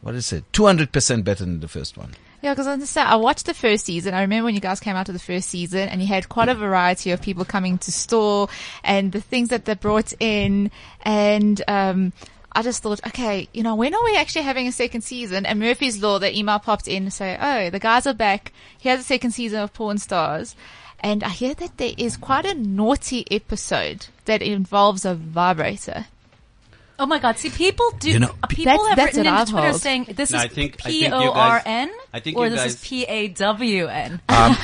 [0.01, 0.45] what is it?
[0.53, 2.13] 200% better than the first one.
[2.43, 3.09] Yeah, because I understand.
[3.09, 4.15] I watched the first season.
[4.15, 6.49] I remember when you guys came out to the first season, and you had quite
[6.49, 8.49] a variety of people coming to store,
[8.85, 10.71] and the things that they brought in,
[11.03, 12.13] and um,
[12.57, 15.45] I just thought, okay, you know, when are we actually having a second season?
[15.45, 18.51] And Murphy's Law, the email popped in to say, oh, the guys are back.
[18.79, 20.57] Here's a second season of Porn Stars.
[21.01, 26.07] And I hear that there is quite a naughty episode that involves a vibrator.
[26.99, 27.37] Oh my God!
[27.39, 28.11] See, people do.
[28.11, 29.81] You know, uh, people That's- have that's written what into Twitter heard.
[29.81, 32.21] saying this No, is I think- I think P you O R N, guys- I
[32.21, 34.13] think or this guys- is P A W N.
[34.13, 34.57] Um, I,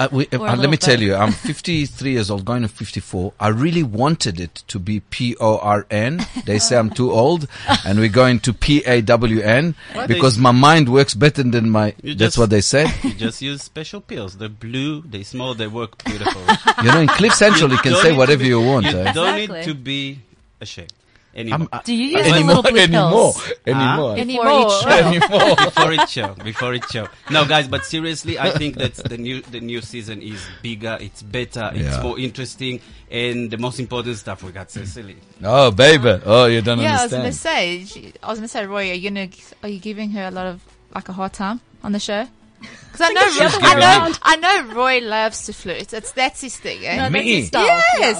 [0.00, 2.68] I, I, we, uh, let little me tell you, I'm 53 years old, going to
[2.68, 3.32] 54.
[3.40, 6.26] I really wanted it to be P-O-R-N.
[6.44, 7.48] They say I'm too old,
[7.86, 9.74] and we're going to P-A-W-N
[10.06, 11.94] because my mind works better than my.
[12.02, 12.92] You that's what they said.
[13.02, 14.36] You just use special pills.
[14.36, 16.42] They're blue, they small, they work beautiful.
[16.84, 18.84] You know, in Cliff Central, you can say whatever be- you want.
[18.86, 19.12] You eh?
[19.12, 19.58] don't Exactly.
[19.60, 20.18] need to be
[20.60, 20.92] ashamed
[21.38, 21.58] anymore.
[21.60, 23.52] I'm- uh, Do you use the anymore, little blue anymore, pills?
[23.66, 24.88] anymore, Anymore.
[24.88, 25.56] anymore.
[25.56, 27.08] before it show, before it show.
[27.30, 31.22] No, guys, but seriously, I think that the new the new season is bigger, it's
[31.22, 32.02] better, it's Yeah.
[32.02, 35.16] more interesting, and the most important stuff we got Cecily.
[35.44, 36.10] Oh, baby.
[36.10, 36.20] Uh-huh.
[36.26, 37.84] Oh, you don't Yeah, I was gonna say.
[37.86, 39.28] she- I was gonna say, Roy, are you gonna
[39.62, 40.60] are you giving her a lot of
[40.94, 42.26] like a hard time on the show?
[42.60, 45.92] Because I know, Roy, I know, I know, Roy loves to flirt.
[45.92, 46.84] It's that's his thing.
[46.84, 47.08] Eh?
[47.08, 47.48] Me?
[47.52, 48.18] Yes.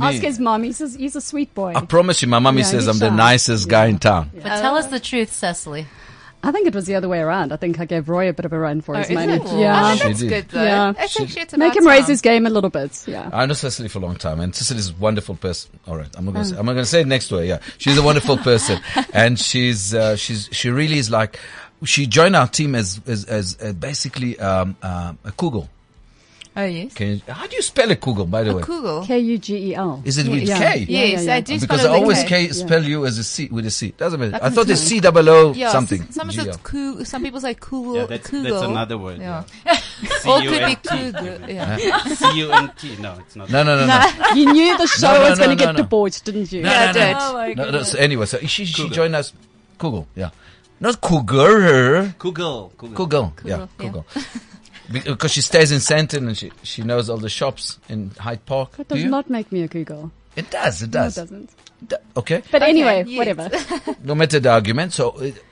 [0.00, 0.62] Ask his mum.
[0.62, 1.72] He's a, he's a sweet boy.
[1.74, 3.14] I promise you, my mommy Yeah, says I'm the shy.
[3.16, 4.30] nicest guy in town.
[4.34, 5.86] But tell us the truth, Cecily.
[6.44, 7.52] I think it was the other way around.
[7.52, 9.34] I think I gave Roy a bit of a run for his money.
[9.34, 9.42] it?
[9.52, 9.80] Yeah.
[9.86, 10.62] I think that's good though.
[10.64, 10.90] Yeah.
[10.92, 13.04] That's She- it's Make about him raise his game a little bit.
[13.06, 13.30] Yeah.
[13.32, 15.70] I know Cecily for a long time, and Cecily's a wonderful person.
[15.86, 17.44] All right, I'm not gonna say, I'm not gonna say it next to her.
[17.44, 18.80] Yeah, she's a wonderful person,
[19.14, 21.38] and she's uh, she's she really is like
[21.84, 25.68] she joined our team as as, as uh, basically um, uh, a kugel.
[26.54, 26.92] Oh yes.
[26.92, 28.62] Can you, how do you spell a kugel, by the way?
[28.62, 29.06] Google.
[29.06, 30.02] K U G E L.
[30.04, 30.58] Is it with Yeah.
[30.58, 30.80] K?
[30.80, 31.40] Yeah, Yes, yeah, I yeah.
[31.40, 31.60] do.
[31.60, 32.28] Because I spell it always K.
[32.28, 33.94] K spell you as a C with a C.
[33.96, 34.32] Doesn't matter.
[34.32, 36.02] Like I thought it's C double O Yeah, something.
[36.02, 36.56] s- Some G- say yeah.
[36.62, 37.96] coo, Some people say cool.
[37.96, 38.42] Yeah, that's, Kugel.
[38.50, 39.18] that's another word.
[39.20, 39.44] Yeah.
[39.64, 39.80] Yeah.
[40.26, 40.88] Or could be C-U-N-T.
[40.88, 41.48] Kugel.
[41.48, 41.78] Yeah.
[41.94, 42.14] Uh-huh.
[42.16, 42.96] C-U-N-T.
[43.00, 43.48] No, it's not.
[43.50, 44.34] No, no, no, no.
[44.34, 45.82] You knew the show No, no, was going to get no.
[45.82, 46.62] debauched, didn't you?
[46.62, 47.00] No, Yeah, no,
[47.38, 47.54] I no.
[47.54, 47.60] did.
[47.60, 49.32] Oh No, no, so anyway, so she she joined us.
[49.78, 50.30] Kugel, yeah,
[50.80, 52.14] not cougar.
[52.18, 52.72] Google.
[52.76, 53.06] Google.
[53.06, 53.66] Kugel, yeah, yeah.
[53.78, 54.04] Kugel.
[54.90, 58.72] Because she stays in Sandton and she she knows all the shops in Hyde Park.
[58.76, 59.08] That does you?
[59.08, 60.10] not make me a Google.
[60.34, 60.82] It does.
[60.82, 61.16] It does.
[61.16, 61.30] No, it does.
[61.30, 61.50] doesn't.
[61.88, 62.42] D- okay.
[62.50, 63.18] But anyway, yes.
[63.18, 63.50] whatever.
[64.04, 64.92] No matter the argument.
[64.92, 65.18] So.
[65.20, 65.42] It,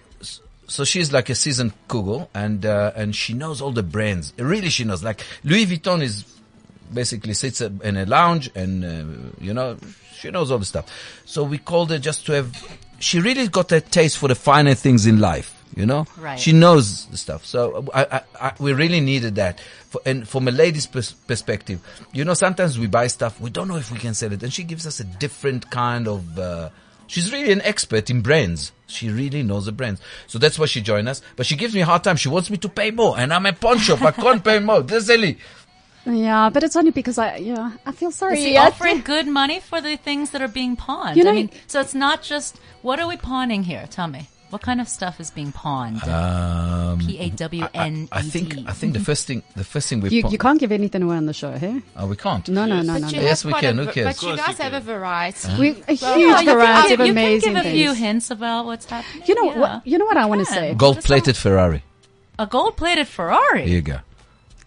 [0.67, 4.33] so she's like a seasoned Kugel and uh, and she knows all the brands.
[4.39, 5.03] Really, she knows.
[5.03, 6.25] Like Louis Vuitton is
[6.93, 9.77] basically sits in a lounge and uh, you know
[10.15, 10.87] she knows all the stuff.
[11.25, 12.79] So we called her just to have.
[13.01, 15.60] She really got a taste for the finer things in life.
[15.77, 16.39] You know, Right.
[16.39, 17.47] she knows the stuff.
[17.47, 19.61] So I, I, I, we really needed that.
[19.89, 21.81] For, and from a lady's pers- perspective,
[22.13, 24.53] you know, sometimes we buy stuff we don't know if we can sell it, and
[24.53, 26.37] she gives us a different kind of.
[26.39, 26.71] Uh,
[27.07, 28.73] she's really an expert in brands.
[28.89, 30.01] She really knows the brands.
[30.27, 31.23] So that's why she joined us.
[31.37, 32.17] But she gives me a hard time.
[32.17, 34.03] She wants me to pay more, and I'm a pawn shop.
[34.03, 34.83] I can't pay more.
[34.83, 35.39] This is silly.
[36.05, 38.39] yeah, but it's only because I, yeah, I feel sorry.
[38.39, 41.17] Is he I- offering good money for the things that are being pawned?
[41.17, 43.87] You know- I mean, so it's not just what are we pawning here?
[43.89, 44.29] Tell me.
[44.51, 46.03] What kind of stuff is being pawned?
[46.09, 48.65] Um, P A W N I, I E think D.
[48.67, 51.17] I think the first thing the first thing we You, you can't give anything away
[51.17, 51.81] on the show, hey?
[51.97, 52.49] Oh, we can't.
[52.49, 53.09] No, no, no, no, But no.
[53.09, 53.79] you Yes, we can.
[53.79, 54.07] A, Who cares?
[54.21, 54.87] But you guys you have a can.
[54.87, 55.49] variety.
[55.59, 58.31] We, a huge Yeah, you can variety give- of you can give a few hints
[58.31, 59.23] about what's happening.
[59.27, 59.59] You know Yeah.
[59.61, 59.87] what?
[59.87, 60.75] You know what I want to say.
[60.75, 61.85] Gold plated Ferrari.
[62.39, 63.67] A gold-plated Ferrari.
[63.67, 63.99] Here you go.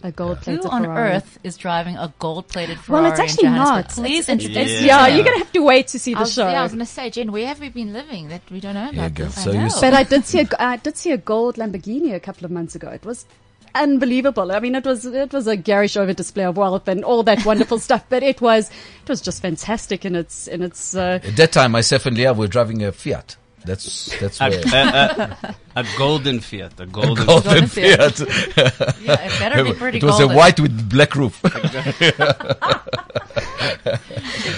[0.06, 1.12] A gold Who plated on Ferrari.
[1.16, 3.04] earth is driving a gold-plated Ferrari?
[3.04, 3.76] Well, it's actually Johannesburg?
[3.86, 3.90] not.
[4.06, 4.82] Please introduce.
[4.82, 5.08] Yeah.
[5.08, 6.50] Yeah, you're gonna have to wait to see I the was, show.
[6.50, 8.74] yeah, I was going to say, Jen, where have we been living that we don't
[8.74, 9.24] know about go.
[9.26, 9.42] this?
[9.44, 9.70] So you know.
[9.80, 12.76] But I did see a, I did see a gold Lamborghini a couple of months
[12.76, 12.90] ago.
[12.90, 13.26] It was
[13.76, 14.52] unbelievable.
[14.52, 17.46] I mean, it was it was a garish over display of wealth and all that
[17.46, 18.04] wonderful stuff.
[18.10, 20.96] But it was it was just fantastic in its in its.
[20.96, 23.38] Uh, At that time, myself and Leah were driving a Fiat.
[23.66, 27.26] That's that's A, a, a, a golden Fiat, a golden.
[27.26, 28.20] Golden Golden Fiat.
[29.04, 30.36] Yeah, it better be pretty it was golden.
[30.36, 31.40] a white with black roof.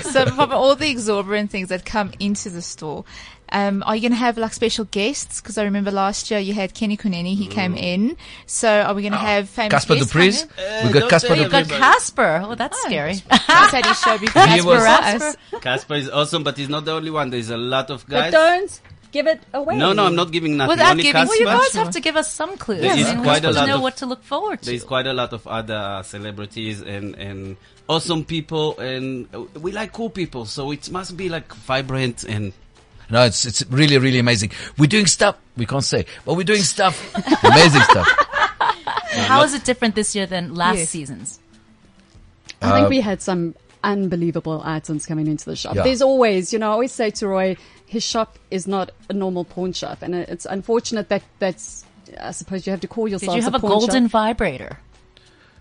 [0.03, 3.05] so from all the exorbitant things that come into the store,
[3.49, 5.41] um, are you going to have like special guests?
[5.41, 7.81] Because I remember last year you had Kenny Kunene, he came mm.
[7.81, 8.17] in.
[8.45, 10.43] So are we going to ah, have famous Casper guests de Vries.
[10.43, 10.47] Uh,
[10.85, 12.41] we got don't Casper tell You've got Casper.
[12.43, 12.87] Oh, that's oh.
[12.87, 13.13] scary.
[13.13, 14.47] He's had his show before.
[14.47, 17.29] He was- Casper is awesome, but he's not the only one.
[17.29, 18.31] There's a lot of but guys.
[18.31, 18.81] don't
[19.15, 19.78] give it away.
[19.78, 20.71] No, no, I'm not giving nothing.
[20.78, 22.82] Without Only giving- Well, you guys have to give us some clues.
[22.82, 24.60] There I is we're quite a supposed to lot know of- what to look forward
[24.62, 24.65] to.
[24.69, 27.56] There's quite a lot of other celebrities and, and
[27.88, 32.51] awesome people, and uh, we like cool people, so it must be like vibrant and
[33.10, 34.51] No, it's it's really really amazing.
[34.78, 36.95] We're doing stuff we can't say, but we're doing stuff,
[37.43, 38.08] amazing stuff.
[39.32, 40.89] How is it different this year than last Yes.
[40.89, 41.39] season's?
[42.62, 45.75] I think we had some unbelievable items coming into the shop.
[45.75, 45.84] Yeah.
[45.84, 49.45] There's always, you know, I always say to Roy, his shop is not a normal
[49.45, 51.86] pawn shop, and it's unfortunate that that's.
[52.19, 53.34] I suppose you have to call yourself.
[53.34, 54.12] Did you have a pawn golden shop.
[54.12, 54.80] vibrator?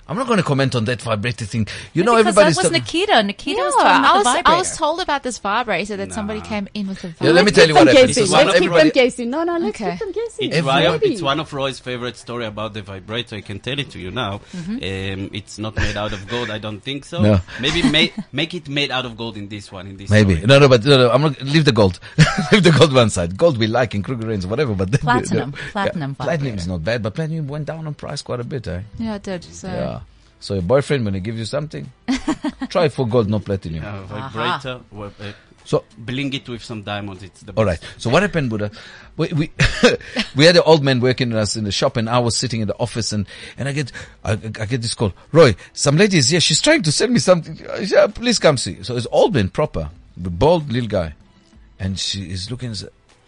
[0.06, 1.66] I'm not going to comment on that vibrator thing.
[1.94, 3.22] You know, because everybody's that was talking- Nikita.
[3.22, 4.48] Nikita Yeah, was talking about I the was, vibrator.
[4.50, 7.24] I was told about this vibrator that somebody came in with a vibrator.
[7.24, 7.96] Yeah, let me tell you what happened.
[8.08, 8.08] guessing.
[8.08, 9.30] This is Let's what keep them everybody- guessing.
[9.30, 9.90] No, no, let's Okay.
[9.92, 10.52] keep them guessing.
[10.52, 13.36] It's, Roy, it's one of Roy's favorite story about the vibrator.
[13.36, 14.40] I can tell it to you now.
[14.54, 14.78] Um,
[15.32, 16.50] it's not made out of gold.
[16.50, 17.22] I don't think so.
[17.22, 17.40] No.
[17.60, 19.86] Maybe make make it made out of gold in this one.
[19.86, 20.46] In this Maybe story.
[20.46, 21.40] no, no, but no, no, I'm not.
[21.42, 21.98] Leave the gold.
[22.52, 23.36] leave the gold one side.
[23.38, 24.74] Gold we like in Krugerrand, whatever.
[24.74, 25.50] But the- the- Platinum.
[25.52, 28.44] the- Platinum yeah, platinum is not bad, but platinum went down on price quite a
[28.44, 28.68] bit.
[28.68, 28.80] Eh?
[28.98, 29.44] Yeah, I did.
[29.44, 29.68] So.
[29.68, 30.00] Yeah.
[30.44, 31.90] So your boyfriend, when he gives you something,
[32.68, 33.82] try for gold, not platinum.
[33.82, 34.80] Uh, vibrator.
[34.92, 35.32] well, uh,
[35.64, 37.22] So bling it with some diamonds.
[37.22, 37.82] It's the All best.
[37.82, 37.90] right.
[37.96, 38.70] So what happened, Buddha?
[39.16, 39.50] We we,
[40.36, 42.60] we had an old man working with us in the shop, and I was sitting
[42.60, 43.26] in the office, and
[43.56, 43.90] and I get
[44.22, 45.14] I, I get this call.
[45.32, 46.40] Roy, some lady is here.
[46.40, 47.58] She's trying to send me something.
[47.72, 48.82] I said, "Ah, please come see.
[48.82, 51.14] So it's old man proper, the bald little guy,
[51.80, 52.74] and she is looking.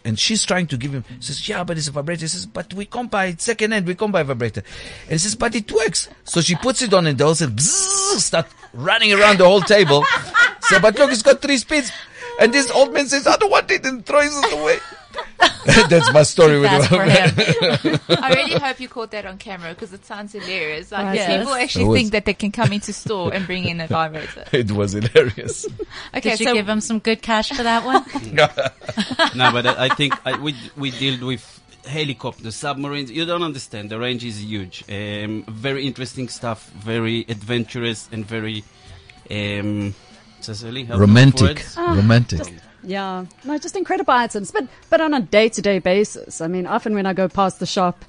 [0.06, 1.04] And she's trying to give him.
[1.18, 3.86] Says, "Yeah, but it's a vibrator." He says, "But we can't buy it second hand.
[3.86, 4.62] We can't buy a vibrator."
[5.02, 8.20] And he says, "But it works." So she puts it on, and the whole "Bzzz,"
[8.20, 10.04] start running around the whole table.
[10.68, 11.92] So, but look, it's got three speeds.
[12.38, 14.78] And this old man says, "I don't want it," and throws it away.
[15.88, 17.98] That's my story with Fast for him.
[18.22, 20.92] I really hope you caught that on camera because it sounds hilarious.
[20.92, 21.38] Like Right.
[21.38, 24.44] people actually think that they can come into store and bring in a vibrator.
[24.52, 25.66] It was hilarious.
[26.14, 28.04] Okay, Did you so give him some good cash for that one?
[29.34, 31.44] no, but I, I think I, we we deal with
[31.86, 33.10] helicopters, submarines.
[33.10, 33.90] You don't understand.
[33.90, 34.84] The range is huge.
[34.88, 36.68] Um, very interesting stuff.
[36.70, 38.64] Very adventurous and very
[39.30, 39.94] um,
[40.40, 41.56] Cecily, help me Romantic.
[41.58, 41.74] words.
[41.76, 42.54] Ah, romantic.
[42.82, 46.40] Yeah, no, just incredible items, but but on a day to day basis.
[46.40, 48.04] I mean, often when I go past the shop,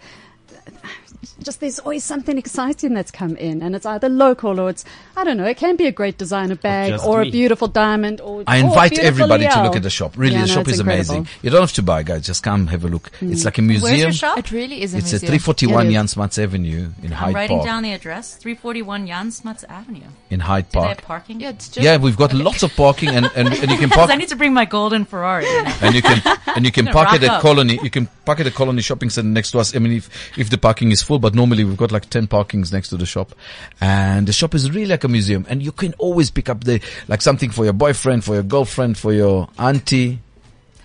[1.41, 5.23] just there's always something exciting that's come in, and it's either local or it's I
[5.23, 5.45] don't know.
[5.45, 8.21] It can be a great designer bag just or a beautiful diamond.
[8.21, 10.13] Or I invite beautiful everybody to look at the shop.
[10.17, 11.15] Really, Yeah, the no, shop is incredible.
[11.15, 11.27] amazing.
[11.41, 12.25] You don't have to buy, guys.
[12.25, 13.09] Just come have a look.
[13.21, 13.45] It's mm.
[13.45, 13.99] like a Where's museum.
[13.99, 14.37] your shop?
[14.37, 15.39] it really is a It's a museum.
[15.39, 15.93] 341 It is.
[15.93, 18.35] Jan Smuts Avenue in I'm Hyde writing down the address.
[18.35, 20.01] 341 Jan Smuts Avenue.
[20.29, 21.07] in Hyde Do they have Park.
[21.07, 21.39] parking?
[21.39, 24.09] Yeah, it's just Yeah, we've got lots of parking, and, and, and you can park.
[24.11, 25.45] I need to bring my golden Ferrari.
[25.45, 25.73] you know.
[25.81, 26.21] and you can
[26.55, 27.41] and you can park it at up.
[27.41, 27.79] Colony.
[27.81, 29.75] You can park it at Colony Shopping Center next to us.
[29.75, 32.71] I mean, if if the parking is full, but normally we've got like ten parkings
[32.73, 33.33] next to the shop,
[33.81, 35.45] and the shop is really like a museum.
[35.49, 38.97] And you can always pick up the like something for your boyfriend, for your girlfriend,
[38.97, 40.19] for your auntie,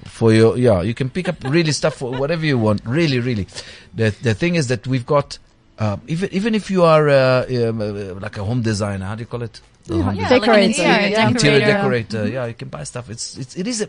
[0.05, 0.83] for your yeah.
[0.83, 2.83] You can pick up really stuff for whatever you want.
[2.85, 3.47] Really, really.
[3.95, 5.39] The the thing is that we've got.
[5.79, 9.21] Uh, even even if you are uh, um, uh, like a home designer, how do
[9.21, 9.61] you call it?
[9.87, 10.31] The home Yeah, designer.
[10.31, 11.29] like Decorator, interior yeah.
[11.29, 12.03] interior decorator.
[12.19, 12.29] decorator.
[12.33, 13.11] Yeah, you can buy stuff.
[13.11, 13.89] It's it's it is a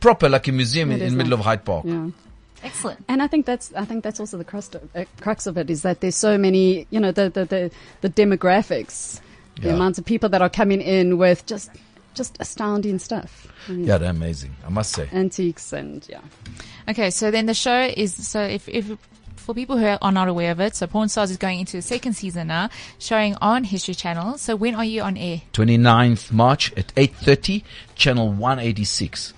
[0.00, 1.40] proper like a museum in, It in the middle nice.
[1.40, 1.84] of Hyde Park.
[1.86, 2.08] Yeah.
[2.62, 3.04] Excellent.
[3.08, 5.70] And I think that's I think that's also the crux of, uh, crux of it
[5.70, 9.20] is that there's so many you know the the the, the demographics,
[9.60, 11.70] the amounts of people that are coming in with just
[12.14, 13.46] just astounding stuff.
[13.68, 14.56] I Yeah, they're amazing.
[14.66, 15.08] I must say.
[15.12, 16.20] antiques and yeah.
[16.88, 18.96] Okay, so then the show is so if if
[19.36, 21.82] for people who are not aware of it, so Pawn Stars is going into the
[21.82, 22.68] second season now,
[22.98, 24.36] showing on History Channel.
[24.36, 25.40] So when are you on air?
[25.54, 27.62] 29th March at 8:30,
[27.94, 29.32] channel 186.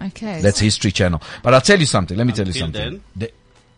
[0.00, 0.40] Okay.
[0.40, 1.20] That's History Channel.
[1.42, 2.16] But I'll tell you something.
[2.16, 2.90] Let me tell you Until something.
[2.92, 3.02] then?
[3.16, 3.32] They-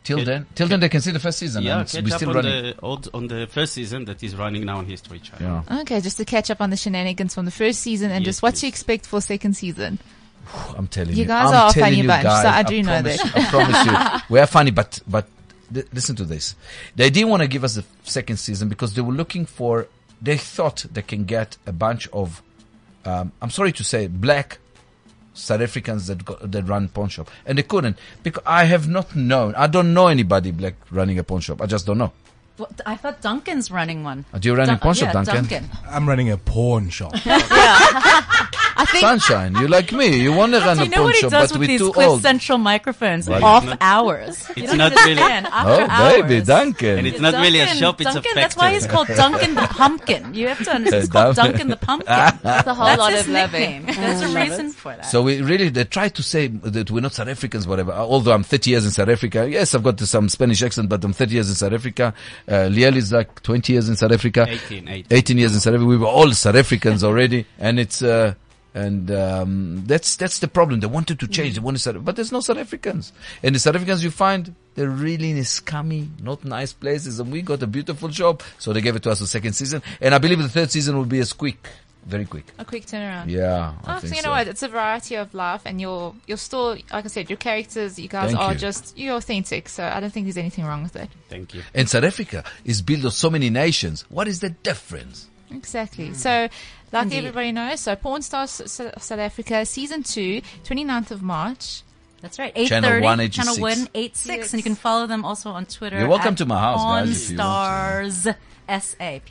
[0.05, 1.63] till Ca- then, till then, they can see the first season.
[1.63, 2.63] Yeah, and catch we're up on running.
[2.65, 5.65] the old, on the first season that is running now on History Channel.
[5.71, 8.27] Yeah, Okay, just to catch up on the shenanigans from the first season and Yes,
[8.37, 8.69] just what to please.
[8.69, 9.99] expect for second season.
[10.77, 11.25] I'm telling You you.
[11.29, 13.37] guys I'm are a funny you bunch, so guys, I do know promise, that.
[13.37, 15.29] I promise you, we are funny, but but
[15.73, 16.57] th- listen to this.
[16.97, 19.87] They didn't want to give us the second season because they were looking for.
[20.21, 22.43] They thought they can get a bunch of,
[23.05, 24.59] um, I'm sorry to say, black
[25.35, 29.15] South Africans that got, that run pawn shop, and they couldn't because I have not
[29.17, 29.55] known.
[29.55, 31.63] I don't know anybody black running a pawn shop.
[31.63, 32.13] I just don't know.
[32.59, 34.25] Well, I thought Duncan's running one.
[34.33, 35.35] Uh, Do you run a Dun- pawn shop, yeah, Duncan?
[35.49, 35.71] Duncan.
[35.89, 37.13] I'm running a pawn shop.
[38.75, 40.21] I think Sunshine, you like me.
[40.21, 41.73] You want to run a you know pawn what he shop, does but with we're
[41.79, 42.23] these too Cliff old.
[42.23, 43.43] Central microphones Right.
[43.43, 44.51] off It's not- hours?
[44.57, 46.23] It's don't not really- Oh, hours.
[46.23, 46.99] baby, Duncan.
[46.99, 49.55] And it's not really a Duncan, shop, it's a Duncan, That's why he's called Duncan
[49.55, 50.35] the Pumpkin.
[50.35, 51.03] You have to understand.
[51.05, 52.07] It's called Duncan the Pumpkin.
[52.43, 53.87] that's a whole That's lot his of loving.
[53.87, 53.97] nickname.
[53.97, 55.07] There's a reason for that.
[55.07, 57.93] So we really, they try to say that we're not South Africans, whatever.
[57.93, 59.49] Although I'm 30 years in South Africa.
[59.49, 62.15] Yes, I've got some Spanish accent, but I'm 30 years in South Africa.
[62.49, 64.47] Uh, Liel is like 20 years in South Africa.
[64.49, 65.07] 18, 18.
[65.11, 65.87] 18 years in South Africa.
[65.87, 67.47] We were all South Africans already.
[67.59, 68.35] And it's, uh,
[68.75, 70.81] and, um, that's, that's the problem.
[70.81, 71.55] They wanted to change.
[71.55, 73.13] They wanted South, but there's no South Africans.
[73.43, 77.21] And the South Africans you find, they're really in scummy, not nice places.
[77.21, 78.43] And we got a beautiful job.
[78.59, 79.83] So they gave it to us for second season.
[80.01, 81.69] And I believe the third season will be as quick.
[82.05, 82.45] Very quick.
[82.59, 83.29] a quick turnaround.
[83.31, 83.75] Yeah.
[83.85, 84.49] I Oh, so you know what?
[84.49, 87.99] It's a variety of life, and you're you're still, like I said, your characters.
[87.99, 88.59] You guys Thank are you.
[88.59, 89.69] just you're authentic.
[89.69, 91.09] So I don't think there's anything wrong with it.
[91.29, 91.63] Thank you.
[91.75, 94.05] And South Africa is built of so many nations.
[94.09, 95.29] What is the difference?
[95.51, 96.15] Exactly.
[96.15, 96.49] So,
[96.93, 97.19] like Indeed.
[97.19, 101.83] everybody knows, so Pawn Stars South Africa season two, 29th of March.
[102.23, 102.55] That's right.
[102.55, 103.37] Channel 830, 186.
[103.37, 104.53] Channel 186.
[104.53, 105.99] And you can follow them also on Twitter.
[105.99, 108.37] You're welcome at to my house, guys, if
[108.73, 109.23] you want Stars S-A.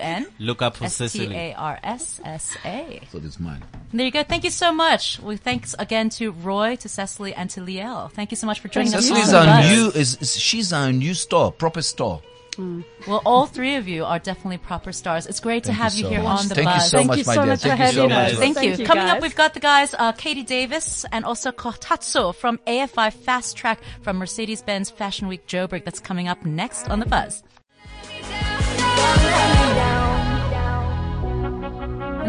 [0.00, 1.36] And look- up for Cecily.
[1.36, 3.00] S-T-A-R-S-S-A.
[3.10, 3.62] So it's mine.
[3.92, 4.22] There you go.
[4.22, 5.18] Thank you so much.
[5.20, 8.10] We thanks again to Roy, to Cecily, and to Liel.
[8.12, 9.06] Thank you so much for joining us.
[9.06, 9.70] Cecily's on the our bus.
[9.70, 12.20] new, is, is, she's our new star, proper star.
[13.06, 15.26] Well, all three of you are definitely proper stars.
[15.26, 16.40] It's great to have you you, here much.
[16.40, 17.50] on the Thank you so Thank much, you my so dear.
[17.50, 18.32] much Thank for you so having much.
[18.32, 18.38] us.
[18.38, 18.76] Thank, Thank you.
[18.82, 23.12] you, Coming up, we've got the guys, uh, Caileigh Davis and also Khothatso from AFI
[23.14, 25.84] Fast Track from Mercedes-Benz Fashion Week Joburg.
[25.86, 27.42] That's coming up next on the buzz.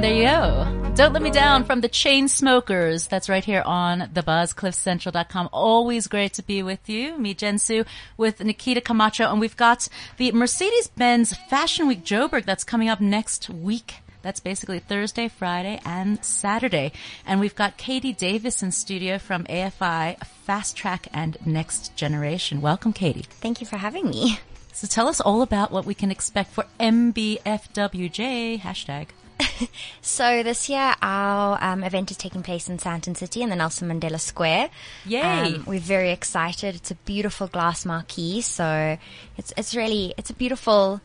[0.01, 0.93] There you go.
[0.95, 3.07] Don't Let Me Down from the Chainsmokers.
[3.07, 5.49] That's right here on the buzz, cliffcentral.com.
[5.53, 7.19] Always great to be with you.
[7.19, 7.85] Me, Jen Su,
[8.17, 9.31] with Nikita Camacho.
[9.31, 9.87] And we've got
[10.17, 13.97] the Mercedes-Benz Fashion Week Joburg that's coming up next week.
[14.23, 16.93] That's basically Thursday, Friday, and Saturday.
[17.23, 22.59] And we've got Caileigh Davis in studio from AFI Fast Track and Next Generation.
[22.59, 23.27] Welcome, Caileigh.
[23.29, 24.39] Thank you for having me.
[24.73, 29.09] So tell us all about what we can expect for MBFWJ hashtag.
[30.01, 33.87] So this year our um, event is taking place in Sandton City in the Nelson
[33.87, 34.69] Mandela Square.
[35.05, 35.21] Yay.
[35.21, 36.75] Um, we're very excited.
[36.75, 38.97] It's a beautiful glass marquee, so
[39.37, 41.01] it's it's really it's a beautiful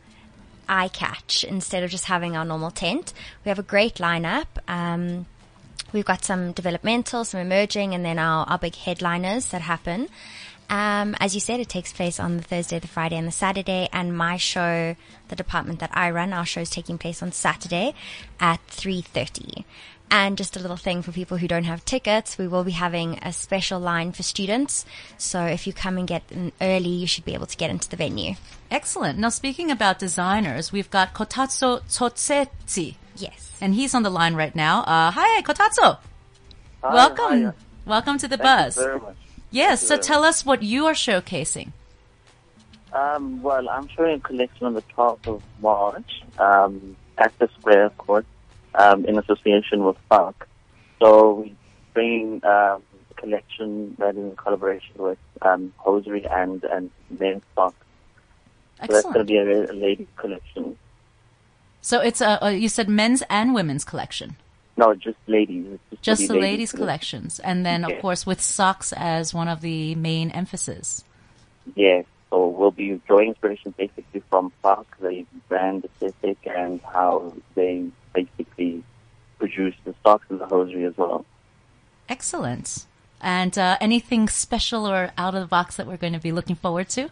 [0.67, 3.13] eye catch instead of just having our normal tent.
[3.45, 4.47] We have a great lineup.
[4.67, 5.25] Um,
[5.93, 10.09] we've got some developmental, some emerging, and then our, our big headliners that happen.
[10.69, 13.87] Um, as you said, it takes place on the Thursday, the Friday, and the Saturday.
[13.93, 14.95] And my show,
[15.29, 17.93] the department that I run, our show is taking place on Saturday
[18.39, 19.65] at three thirty.
[20.09, 23.19] And just a little thing for people who don't have tickets, we will be having
[23.21, 24.85] a special line for students.
[25.17, 27.89] So if you come and get in early, you should be able to get into
[27.89, 28.35] the venue.
[28.71, 29.19] Excellent.
[29.19, 32.95] Now, speaking about designers, we've got Khothatso Tsotsetsi.
[33.17, 33.51] Yes.
[33.59, 34.83] And he's on the line right now.
[34.83, 35.97] Uh, hi, Khothatso.
[36.81, 37.43] Welcome.
[37.43, 37.53] hi.
[37.85, 38.77] Welcome to the Thank buzz.
[38.77, 39.15] you very much.
[39.51, 41.71] Yes, so tell us what you are showcasing.
[42.93, 47.85] Um, well, I'm showing a collection on the 12th of March um, at the Square,
[47.85, 48.25] of course,
[48.75, 50.45] um, in association with Falke.
[50.99, 51.55] So we're
[51.93, 52.81] bringing um,
[53.11, 57.75] a collection that is in collaboration with um, Hosiery and, and Men's Socks.
[58.81, 60.77] So that's going to be a, a ladies collection.
[61.81, 64.35] So it's a, you said men's and women's collection.
[64.77, 65.79] No, just ladies.
[66.01, 67.21] Just for the ladies' collection.
[67.21, 67.39] collections.
[67.39, 71.03] And then, of course, with socks as one of the main emphasis.
[71.75, 72.05] Yes.
[72.29, 78.83] So we'll be drawing inspiration basically from Falke, the brand aesthetic, and how they basically
[79.39, 81.25] produce the socks and the hosiery as well.
[82.07, 82.85] Excellent.
[83.19, 86.55] And uh, anything special or out of the box that we're going to be looking
[86.55, 87.09] forward to?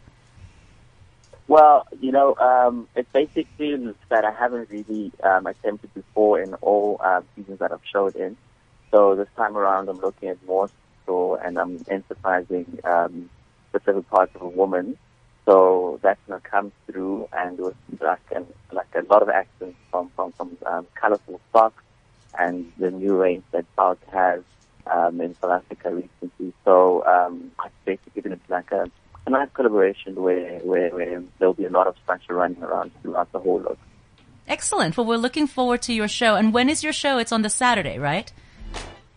[1.48, 3.76] Well, you know, um, it's basically
[4.10, 8.36] that I haven't really um, attempted before in all uh, seasons that I've showed in.
[8.92, 10.70] So this time around, I'm looking at more
[11.06, 13.30] so, and I'm emphasizing um,
[13.70, 14.98] specific parts of a woman.
[15.46, 20.10] So that's to come through, and with like an, like a lot of accents from
[20.16, 21.84] from from um, colorful socks
[22.40, 24.42] and the new range that Falke has
[24.92, 26.54] um, in South Africa recently.
[26.64, 28.90] So um, it's basically be like a,
[29.26, 33.32] a nice collaboration where, where, where there'll be a lot of Sasha running around throughout
[33.32, 33.78] the whole look.
[34.48, 34.96] Excellent.
[34.96, 36.36] Well, we're looking forward to your show.
[36.36, 37.18] And when is your show?
[37.18, 38.32] It's on the Saturday, right?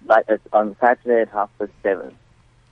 [0.06, 2.16] Like it's on Saturday at half past seven.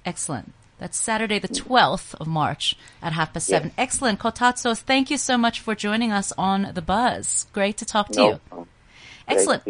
[0.05, 0.53] Excellent.
[0.79, 3.73] That's Saturday, the 12th of March at half past seven.
[3.79, 4.19] Excellent.
[4.19, 7.47] Khothatso, thank you so much for joining us on The Buzz.
[7.53, 8.67] Great to talk to No you.
[9.29, 9.63] Excellent.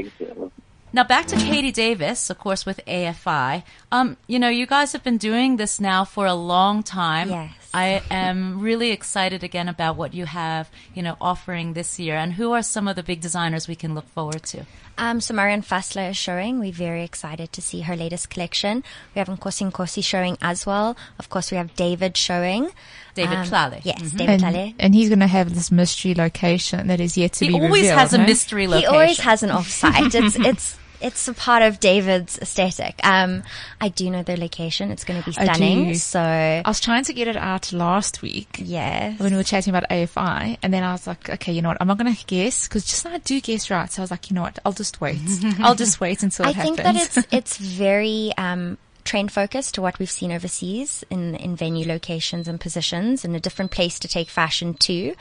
[1.04, 1.46] Great to see you.
[1.46, 3.62] Now back to Caileigh Davis, of course, with AFI.
[3.92, 7.28] Um, you know, you guys have been doing this now for a long time.
[7.30, 7.52] Yes.
[7.74, 12.16] I am really excited again about what you have, you know, offering this year.
[12.16, 14.64] And who are some of the big designers we can look forward to?
[14.98, 16.58] Um, so Marianne Fassler is showing.
[16.58, 18.82] We're very excited to see her latest collection.
[19.14, 20.96] We have Nkosi Nkosi showing as well.
[21.18, 22.70] Of course, we have David showing.
[23.14, 23.80] David Um, Tlale.
[23.84, 24.16] Yes, Mhm.
[24.16, 24.74] David and, Tlale.
[24.78, 27.62] and he's going to have this mystery location that is yet to He be revealed.
[27.62, 28.90] He always revealed, has a mystery location.
[28.90, 30.14] He always has an offsite.
[30.14, 33.00] it's it's it's a part of David's aesthetic.
[33.04, 33.42] Um,
[33.80, 34.90] I do know the location.
[34.90, 35.94] It's going to be I stunning.
[35.94, 38.56] So I was trying to get it out last week.
[38.62, 39.14] Yeah.
[39.16, 41.78] When we were chatting about AFI, and then I was like, okay, you know what?
[41.80, 43.90] I'm not going to guess because just I do guess right.
[43.90, 44.58] So I was like, you know what?
[44.64, 45.20] I'll just wait.
[45.60, 47.08] I'll just wait until I it think happens.
[47.08, 51.86] that it's it's very um, trend focused to what we've seen overseas in in venue
[51.86, 55.14] locations and positions, and a different place to take fashion to.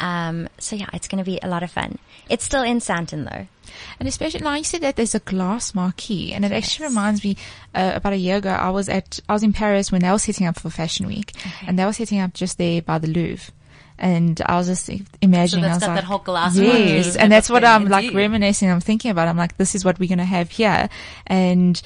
[0.00, 1.98] Um, so yeah, it's going to be a lot of fun.
[2.28, 3.46] It's still in Sandton though.
[3.98, 7.36] And especially, like you said, that there's a glass marquee, and it actually reminds me.
[7.74, 10.18] Uh, about a year ago, I was at I was in Paris when they were
[10.18, 11.32] setting up for Fashion Week,
[11.66, 13.52] and they were setting up just there by the Louvre.
[13.98, 14.90] And I was just
[15.22, 15.64] imagining.
[15.64, 18.04] So that's I was got like, that whole glass Yes, and that's what I'm like
[18.04, 18.16] indeed.
[18.16, 18.70] reminiscing.
[18.70, 19.28] I'm thinking about.
[19.28, 20.88] I'm like, this is what we're going to have here,
[21.26, 21.80] and.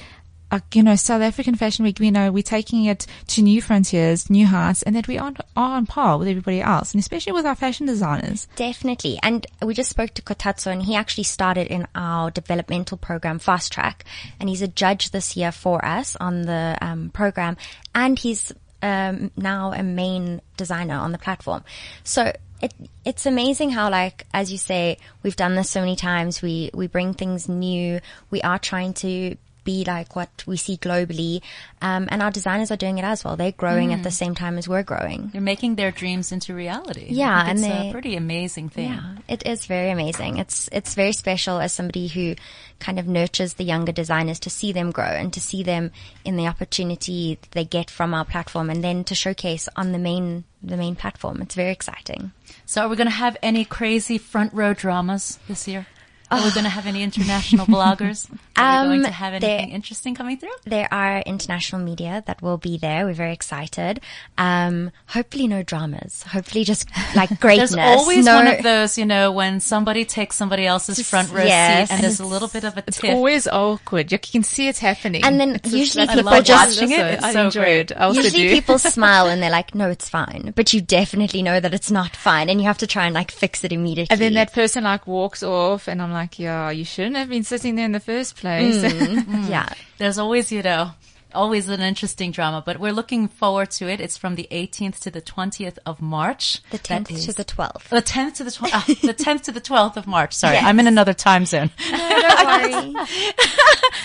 [0.51, 4.29] Uh, you know, South African Fashion Week, we know we're taking it to new frontiers,
[4.29, 7.45] new heights, and that we aren't are on par with everybody else, and especially with
[7.45, 8.47] our fashion designers.
[8.57, 9.17] Definitely.
[9.23, 13.71] And we just spoke to Khothatso and he actually started in our developmental program, Fast
[13.71, 14.03] Track.
[14.39, 17.55] And he's a judge this year for us on the um, program.
[17.95, 21.63] And he's um, now a main designer on the platform.
[22.03, 22.73] So it,
[23.05, 26.41] it's amazing how like, as you say, we've done this so many times.
[26.41, 28.01] We, we bring things new.
[28.29, 31.41] We are trying to be like what we see globally.
[31.81, 33.35] Um, and our designers are doing it as well.
[33.37, 34.03] They're growing at Mm.
[34.03, 35.29] the same time as we're growing.
[35.31, 37.07] They're making their dreams into reality.
[37.09, 38.89] Yeah, and it's they- a pretty amazing thing.
[38.89, 40.37] Yeah, it is very amazing.
[40.37, 42.35] It's it's very special as somebody who
[42.79, 45.91] kind of nurtures the younger designers to see them grow and to see them
[46.25, 50.43] in the opportunity they get from our platform and then to showcase on the main
[50.63, 51.41] the main platform.
[51.41, 52.31] It's very exciting.
[52.65, 55.87] So are we going to have any crazy front row dramas this year?
[56.31, 58.29] Are we going to have any international bloggers?
[58.55, 60.49] Are we going Um, to have there- anything interesting coming through?
[60.65, 63.05] There are international media that will be there.
[63.05, 63.99] We're very excited.
[64.37, 66.23] Um, hopefully no dramas.
[66.23, 67.71] Hopefully just like greatness.
[67.71, 71.43] There's always no, one of those, you know, when somebody takes somebody else's front row
[71.43, 71.89] yes.
[71.89, 73.13] seat and And there's a little bit of a It's tiff.
[73.13, 74.11] always awkward.
[74.11, 75.23] You can see it happening.
[75.25, 76.99] And then It's usually I people love just watching it.
[77.15, 77.91] It's I so enjoy great.
[77.91, 77.97] it.
[77.97, 78.51] I also Usually do.
[78.51, 80.53] people smile and they're like, no, it's fine.
[80.55, 83.31] But you definitely know that it's not fine and you have to try and like
[83.31, 84.13] fix it immediately.
[84.13, 87.43] And then that person like walks off, and I'm like, yeah, you shouldn't have been
[87.43, 88.81] sitting there in the first place.
[88.83, 89.49] Mm.
[89.49, 89.67] yeah.
[89.97, 90.91] There's always, you know,
[91.33, 93.99] always an interesting drama, but we're looking forward to it.
[94.01, 96.61] It's from the 18th to the 20th of March.
[96.71, 97.89] The That 10th to is- the 12th.
[97.89, 100.33] The 10th to the 12th, ah, the 10th to the 12th of March.
[100.33, 100.65] Sorry, Yes.
[100.65, 101.69] I'm in another time zone.
[101.89, 102.93] don't worry.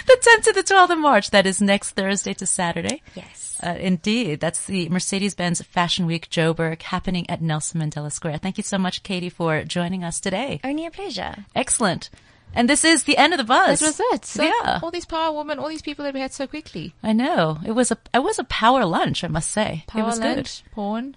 [0.06, 1.30] the 10th to the 12th of March.
[1.30, 3.02] That is next Thursday to Saturday.
[3.14, 3.45] Yes.
[3.62, 4.40] Uh, indeed.
[4.40, 8.38] That's the Mercedes-Benz Fashion Week Joburg happening at Nelson Mandela Square.
[8.38, 10.60] Thank you so much, Caileigh, for joining us today.
[10.64, 11.44] Only a pleasure.
[11.54, 12.10] Excellent.
[12.54, 13.80] And this is the end of the buzz.
[13.80, 14.24] That was it.
[14.24, 14.80] So yeah.
[14.82, 16.94] all these power women, all these people that we had so quickly.
[17.02, 17.58] I know.
[17.66, 19.84] It was a, it was a power lunch, I must say.
[19.86, 21.16] Power it was lunch, porn.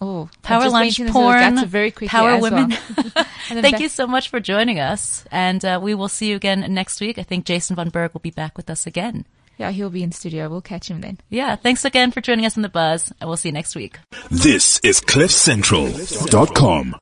[0.00, 2.70] Oh, Power lunch, porn, That's a very quick power women.
[2.96, 3.24] well.
[3.48, 5.24] Thank you so much for joining us.
[5.30, 7.18] And uh, we will see you again next week.
[7.18, 9.24] I think Jason Von Berg will be back with us again.
[9.58, 10.48] Yeah, he'll be in studio.
[10.48, 11.18] We'll catch him then.
[11.30, 11.56] Yeah.
[11.56, 13.12] Thanks again for joining us in the buzz.
[13.20, 13.98] And we'll see you next week.
[14.30, 16.94] This is CliffCentral.com.